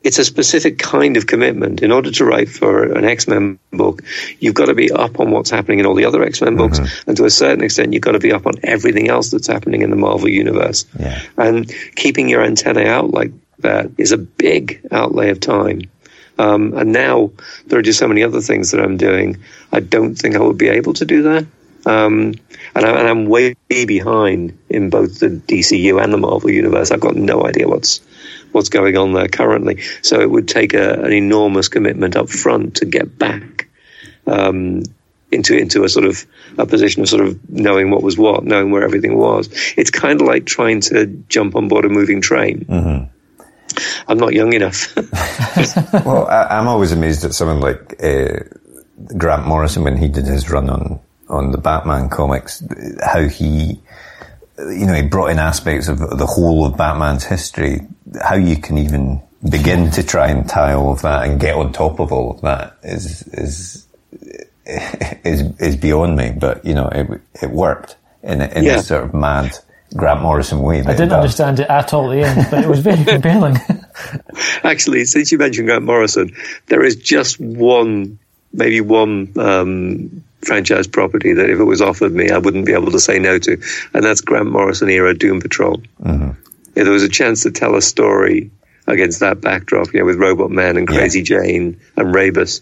[0.07, 1.83] it's a specific kind of commitment.
[1.83, 4.03] In order to write for an X Men book,
[4.39, 6.79] you've got to be up on what's happening in all the other X Men books,
[6.79, 7.09] mm-hmm.
[7.09, 9.81] and to a certain extent, you've got to be up on everything else that's happening
[9.81, 10.85] in the Marvel universe.
[10.97, 11.21] Yeah.
[11.35, 15.81] And keeping your antennae out like that is a big outlay of time.
[16.39, 17.31] Um, and now
[17.65, 19.43] there are just so many other things that I'm doing.
[19.73, 21.47] I don't think I would be able to do that.
[21.85, 22.35] Um,
[22.75, 26.91] and, I, am way behind in both the DCU and the Marvel universe.
[26.91, 28.01] I've got no idea what's
[28.51, 29.81] what's going on there currently.
[30.01, 33.67] So it would take a, an enormous commitment up front to get back
[34.25, 34.83] um,
[35.31, 36.25] into into a sort of
[36.57, 39.49] a position of sort of knowing what was what, knowing where everything was.
[39.77, 42.65] It's kind of like trying to jump on board a moving train.
[42.65, 43.13] Mm-hmm.
[44.07, 44.95] I'm not young enough.
[46.05, 48.39] well, I, am always amazed at someone like uh,
[49.17, 52.63] Grant Morrison when he did his run on on the Batman comics,
[53.03, 53.81] how he
[54.59, 57.81] you know, he brought in aspects of the whole of Batman's history.
[58.21, 61.71] How you can even begin to try and tie all of that and get on
[61.71, 63.87] top of all of that is is
[64.65, 66.33] is is beyond me.
[66.37, 68.75] But you know, it it worked in a, in yeah.
[68.77, 69.57] a sort of mad
[69.95, 70.81] Grant Morrison way.
[70.81, 73.55] I didn't understand it at all at the end, but it was very compelling.
[74.63, 76.35] Actually, since you mentioned Grant Morrison,
[76.67, 78.19] there is just one,
[78.51, 82.91] maybe one um, franchise property that if it was offered me, I wouldn't be able
[82.91, 83.61] to say no to,
[83.93, 85.81] and that's Grant Morrison era Doom Patrol.
[86.03, 86.31] Mm-hmm.
[86.77, 88.51] If there was a chance to tell a story
[88.85, 91.25] against that backdrop, you know, with Robot Man and Crazy yeah.
[91.25, 92.61] Jane and Rebis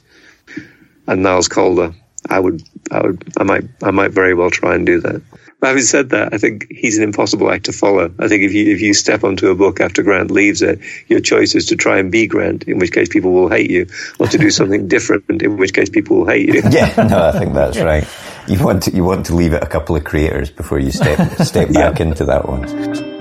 [1.06, 1.94] and Niles Caulder,
[2.30, 5.22] I would, I would, I might, I might very well try and do that.
[5.60, 8.14] But having said that, I think he's an impossible act to follow.
[8.20, 11.20] I think if you if you step onto a book after Grant leaves it, your
[11.20, 13.88] choice is to try and be Grant, in which case people will hate you,
[14.20, 16.62] or to do something different, in which case people will hate you.
[16.70, 18.08] Yeah, no, I think that's right.
[18.48, 21.32] You want to you want to leave it a couple of creators before you step
[21.42, 22.06] step back yeah.
[22.06, 23.15] into that one.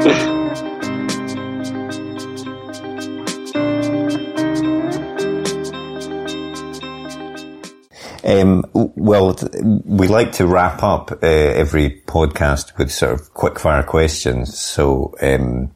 [8.24, 13.82] Um, well, we like to wrap up uh, every podcast with sort of quick fire
[13.82, 14.58] questions.
[14.58, 15.74] So, um,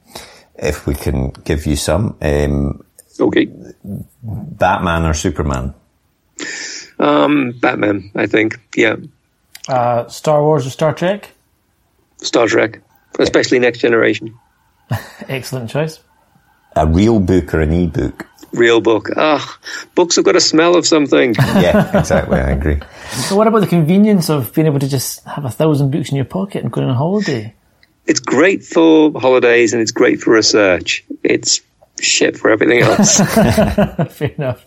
[0.59, 2.16] if we can give you some.
[2.20, 2.84] Um,
[3.20, 3.49] okay.
[4.22, 5.74] Batman or Superman?
[6.99, 8.59] Um, Batman, I think.
[8.74, 8.96] Yeah.
[9.68, 11.30] Uh, Star Wars or Star Trek?
[12.18, 12.80] Star Trek,
[13.18, 14.34] especially Next Generation.
[15.28, 16.01] Excellent choice.
[16.74, 18.26] A real book or an e-book?
[18.53, 19.11] Real book.
[19.16, 19.59] Ah,
[19.94, 21.34] books have got a smell of something.
[21.38, 22.38] yeah, exactly.
[22.38, 22.78] I agree.
[23.28, 26.16] So, what about the convenience of being able to just have a thousand books in
[26.16, 27.55] your pocket and going on a holiday?
[28.07, 31.05] It's great for holidays and it's great for research.
[31.22, 31.61] It's
[32.01, 33.16] shit for everything else.
[34.16, 34.64] Fair enough.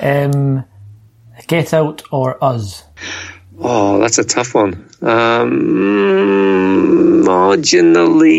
[0.00, 0.64] Um,
[1.46, 2.84] Get Out or Us?
[3.58, 4.74] Oh, that's a tough one.
[5.00, 5.52] Um,
[7.24, 8.32] marginally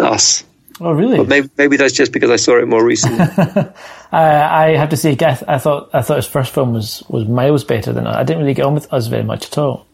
[0.00, 0.44] Us.
[0.80, 1.18] Oh, really?
[1.18, 3.20] But maybe, maybe that's just because I saw it more recently.
[4.12, 7.26] I, I have to say, I, I, thought I thought his first film was, was
[7.26, 9.86] miles better than I didn't really get on with us very much at all.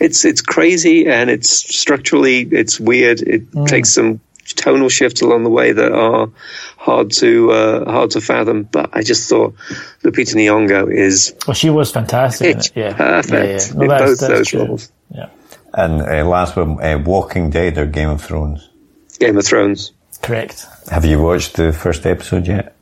[0.00, 3.20] It's it's crazy and it's structurally it's weird.
[3.20, 3.66] It mm.
[3.66, 6.30] takes some tonal shifts along the way that are
[6.76, 8.62] hard to uh, hard to fathom.
[8.62, 9.54] But I just thought
[10.02, 12.56] Lupita Nyong'o is well, she was fantastic.
[12.74, 13.74] Yeah, perfect yeah, yeah.
[13.74, 14.64] No, in both those true.
[14.64, 14.92] roles.
[15.10, 15.28] Yeah.
[15.74, 18.70] And uh, last one, uh, Walking Dead or Game of Thrones.
[19.18, 19.92] Game of Thrones.
[20.22, 20.66] Correct.
[20.90, 22.74] Have you watched the first episode yet?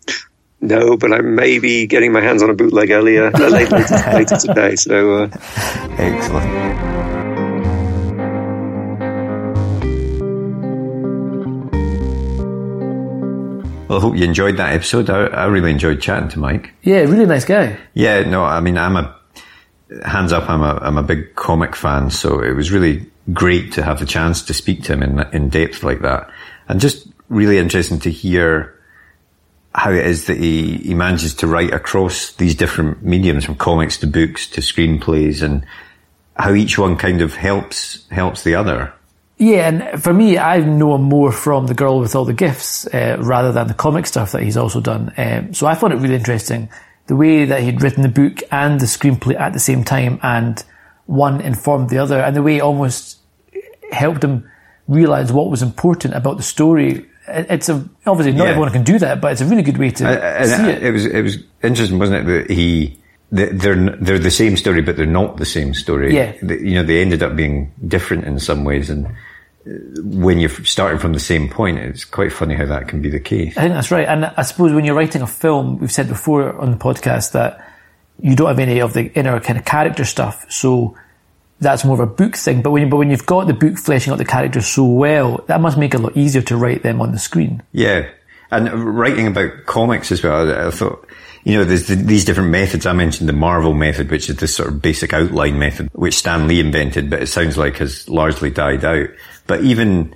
[0.60, 3.76] No, but I may be getting my hands on a bootleg earlier uh, later,
[4.14, 4.76] later today.
[4.76, 5.28] So uh...
[5.98, 6.94] excellent.
[13.88, 15.10] Well, I hope you enjoyed that episode.
[15.10, 16.72] I, I, really enjoyed chatting to Mike.
[16.82, 17.76] Yeah, really nice guy.
[17.92, 19.14] Yeah, no, I mean, I'm a
[20.06, 20.48] hands up.
[20.48, 24.06] I'm a I'm a big comic fan, so it was really great to have the
[24.06, 26.30] chance to speak to him in in depth like that,
[26.68, 28.78] and just really interesting to hear
[29.74, 33.98] how it is that he, he manages to write across these different mediums from comics
[33.98, 35.66] to books to screenplays and
[36.36, 38.92] how each one kind of helps helps the other.
[39.36, 42.86] Yeah, and for me, I know him more from The Girl with All the Gifts
[42.86, 45.12] uh, rather than the comic stuff that he's also done.
[45.16, 46.68] Um, so I found it really interesting
[47.06, 50.62] the way that he'd written the book and the screenplay at the same time, and
[51.06, 53.18] one informed the other, and the way it almost
[53.92, 54.50] helped them
[54.88, 58.50] realize what was important about the story it's a obviously not yeah.
[58.50, 60.82] everyone can do that, but it's a really good way to uh, see it.
[60.82, 62.46] It was it was interesting, wasn't it?
[62.46, 62.98] That he
[63.30, 66.14] they're they're the same story, but they're not the same story.
[66.14, 69.10] Yeah, you know, they ended up being different in some ways, and uh,
[70.02, 73.20] when you're starting from the same point, it's quite funny how that can be the
[73.20, 73.56] case.
[73.56, 76.54] I think that's right, and I suppose when you're writing a film, we've said before
[76.60, 77.73] on the podcast that
[78.20, 80.96] you don't have any of the inner kind of character stuff, so
[81.60, 82.62] that's more of a book thing.
[82.62, 85.60] But when, but when you've got the book fleshing out the characters so well, that
[85.60, 87.62] must make it a lot easier to write them on the screen.
[87.72, 88.08] Yeah.
[88.50, 91.08] And writing about comics as well, I, I thought,
[91.44, 92.86] you know, there's the, these different methods.
[92.86, 96.46] I mentioned the Marvel method, which is this sort of basic outline method, which Stan
[96.46, 99.08] Lee invented, but it sounds like has largely died out.
[99.46, 100.14] But even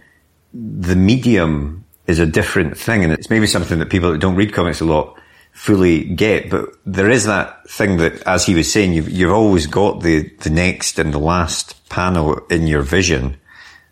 [0.55, 3.05] the medium is a different thing.
[3.05, 5.18] And it's maybe something that people that don't read comics a lot
[5.59, 6.49] fully get.
[6.49, 10.23] But there is that thing that, as he was saying, you've, you've always got the,
[10.41, 13.37] the next and the last panel in your vision.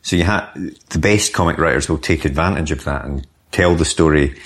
[0.03, 0.49] So you have,
[0.91, 4.39] the best comic writers will take advantage of that and tell the story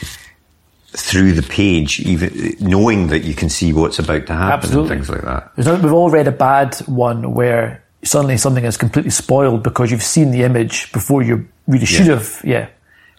[0.89, 4.97] through the page, even knowing that you can see what's about to happen Absolutely.
[4.97, 5.23] and things like
[5.57, 5.83] that.
[5.83, 10.31] We've all read a bad one where suddenly something is completely spoiled because you've seen
[10.31, 12.15] the image before you really should yeah.
[12.15, 12.41] have.
[12.43, 12.69] Yeah.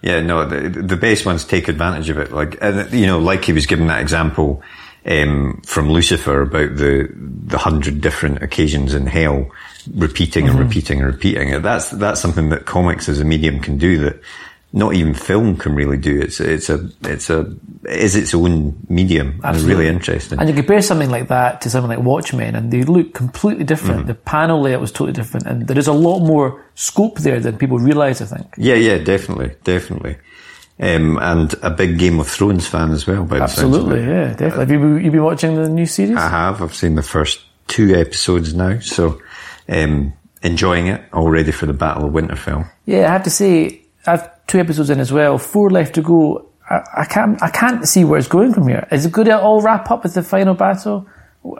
[0.01, 2.31] Yeah, no, the, the base ones take advantage of it.
[2.31, 2.59] Like,
[2.91, 4.63] you know, like he was giving that example,
[5.05, 9.49] um, from Lucifer about the, the hundred different occasions in hell,
[9.93, 10.57] repeating mm-hmm.
[10.57, 11.61] and repeating and repeating.
[11.61, 14.19] That's, that's something that comics as a medium can do that
[14.73, 16.19] not even film can really do.
[16.19, 17.41] It's it's a it's a
[17.83, 19.41] it is its own medium.
[19.43, 19.75] Absolutely.
[19.75, 20.39] really interesting.
[20.39, 23.99] And you compare something like that to something like Watchmen, and they look completely different.
[24.01, 24.07] Mm-hmm.
[24.07, 27.57] The panel layout was totally different, and there is a lot more scope there than
[27.57, 28.21] people realise.
[28.21, 28.47] I think.
[28.57, 30.17] Yeah, yeah, definitely, definitely.
[30.79, 33.25] Um, and a big Game of Thrones fan as well.
[33.25, 34.59] By Absolutely, yeah, definitely.
[34.59, 36.17] Have you you been watching the new series?
[36.17, 36.61] I have.
[36.61, 39.21] I've seen the first two episodes now, so
[39.67, 41.01] um, enjoying it.
[41.11, 42.71] All ready for the Battle of Winterfell.
[42.85, 46.49] Yeah, I have to say, I've two episodes in as well, four left to go.
[46.69, 48.87] I, I can't, I can't see where it's going from here.
[48.91, 51.07] Is it going to all wrap up with the final battle?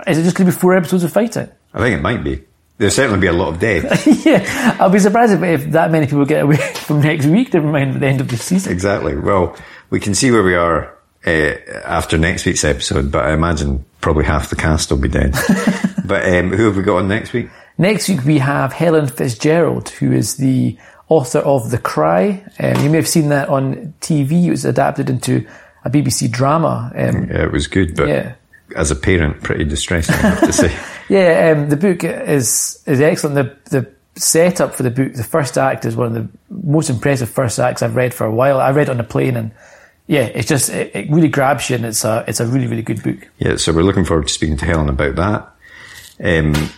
[0.06, 1.50] Is it just going to be four episodes of fighting?
[1.74, 2.44] I think it might be.
[2.78, 4.26] There'll certainly be a lot of death.
[4.26, 7.54] yeah, I'll be surprised if, if, that many people get away from next week.
[7.54, 8.72] Never mind the end of the season.
[8.72, 9.16] Exactly.
[9.16, 9.56] Well,
[9.90, 11.54] we can see where we are uh,
[11.86, 15.32] after next week's episode, but I imagine probably half the cast will be dead.
[16.06, 17.50] but um, who have we got on next week?
[17.78, 20.78] Next week we have Helen Fitzgerald, who is the
[21.12, 22.42] author of The Cry.
[22.58, 24.46] Um, you may have seen that on TV.
[24.46, 25.46] It was adapted into
[25.84, 26.90] a BBC drama.
[26.96, 28.36] Um, yeah, it was good, but yeah.
[28.78, 30.80] as a parent, pretty distressing, I have to say.
[31.10, 33.36] yeah, um, the book is is excellent.
[33.36, 37.30] The the setup for the book, the first act is one of the most impressive
[37.30, 38.62] first acts I've read for a while.
[38.62, 39.52] I read on a plane and
[40.08, 42.82] yeah, it's just it, it, really grabs you, and it's a it's a really really
[42.84, 43.28] good book.
[43.38, 45.52] Yeah, so we're looking forward to speaking to Helen about that.
[46.24, 46.70] Um,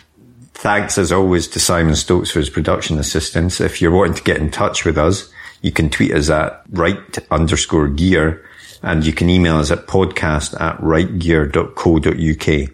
[0.64, 3.60] Thanks as always to Simon Stokes for his production assistance.
[3.60, 5.30] If you're wanting to get in touch with us,
[5.62, 8.46] you can tweet us at write underscore gear
[8.82, 12.70] and you can email us at podcast at writegear.co.uk.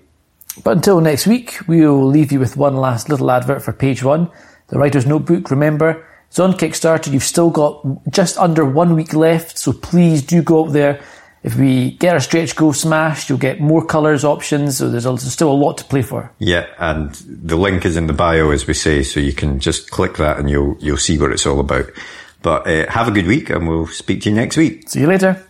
[0.64, 4.04] But until next week, we will leave you with one last little advert for page
[4.04, 4.30] one.
[4.68, 7.12] The writer's notebook, remember, it's on Kickstarter.
[7.12, 11.02] You've still got just under one week left, so please do go up there
[11.42, 14.78] if we get our stretch goal smashed, you'll get more colours options.
[14.78, 16.32] So there's, a, there's, still a lot to play for.
[16.40, 19.90] Yeah, and the link is in the bio, as we say, so you can just
[19.90, 21.86] click that and you'll you'll see what it's all about.
[22.42, 24.90] But uh, have a good week, and we'll speak to you next week.
[24.90, 25.46] See you later.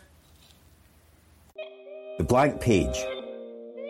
[2.18, 2.98] The blank page.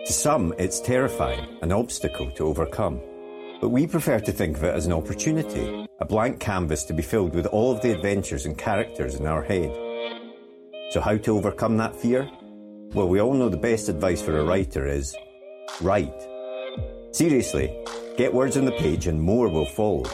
[0.06, 3.02] To some, it's terrifying, an obstacle to overcome.
[3.62, 7.04] But we prefer to think of it as an opportunity, a blank canvas to be
[7.04, 9.70] filled with all of the adventures and characters in our head.
[10.90, 12.28] So, how to overcome that fear?
[12.96, 15.16] Well, we all know the best advice for a writer is
[15.82, 16.28] write.
[17.12, 17.72] Seriously,
[18.18, 20.06] get words on the page and more will follow.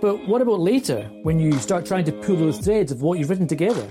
[0.00, 3.30] But what about later, when you start trying to pull those threads of what you've
[3.30, 3.88] written together?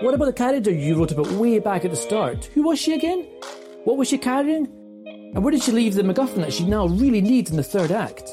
[0.00, 2.46] What about the character you wrote about way back at the start?
[2.46, 3.20] Who was she again?
[3.84, 4.66] What was she carrying?
[5.06, 7.92] And where did she leave the MacGuffin that she now really needs in the third
[7.92, 8.28] act?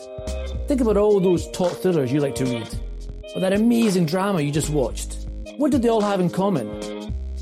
[0.67, 2.79] Think about all those top thrillers you like to read,
[3.35, 5.27] or that amazing drama you just watched.
[5.57, 6.90] What did they all have in common?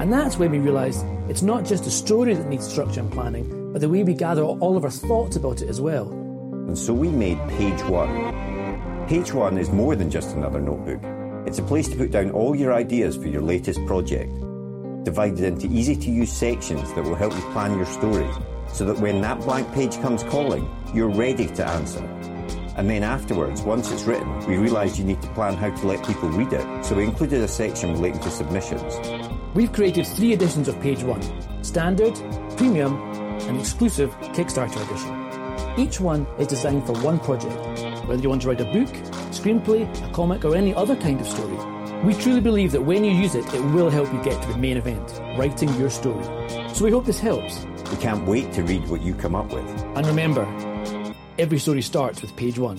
[0.00, 3.70] And that's when we realised it's not just a story that needs structure and planning,
[3.70, 6.10] but the way we gather all of our thoughts about it as well.
[6.10, 9.06] And so we made Page One.
[9.08, 11.02] Page One is more than just another notebook.
[11.46, 14.32] It's a place to put down all your ideas for your latest project,
[15.04, 18.28] divided into easy to use sections that will help you plan your story,
[18.72, 22.02] so that when that blank page comes calling, you're ready to answer.
[22.78, 26.06] And then afterwards, once it's written, we realised you need to plan how to let
[26.06, 28.98] people read it, so we included a section relating to submissions.
[29.52, 31.20] We've created three editions of Page One
[31.64, 32.14] Standard,
[32.56, 32.94] Premium,
[33.48, 35.76] and Exclusive Kickstarter Edition.
[35.76, 37.58] Each one is designed for one project,
[38.06, 38.88] whether you want to write a book,
[39.32, 41.56] screenplay, a comic, or any other kind of story.
[42.04, 44.56] We truly believe that when you use it, it will help you get to the
[44.56, 46.24] main event, writing your story.
[46.72, 47.66] So we hope this helps.
[47.90, 49.68] We can't wait to read what you come up with.
[49.96, 50.46] And remember,
[51.40, 52.78] every story starts with page one.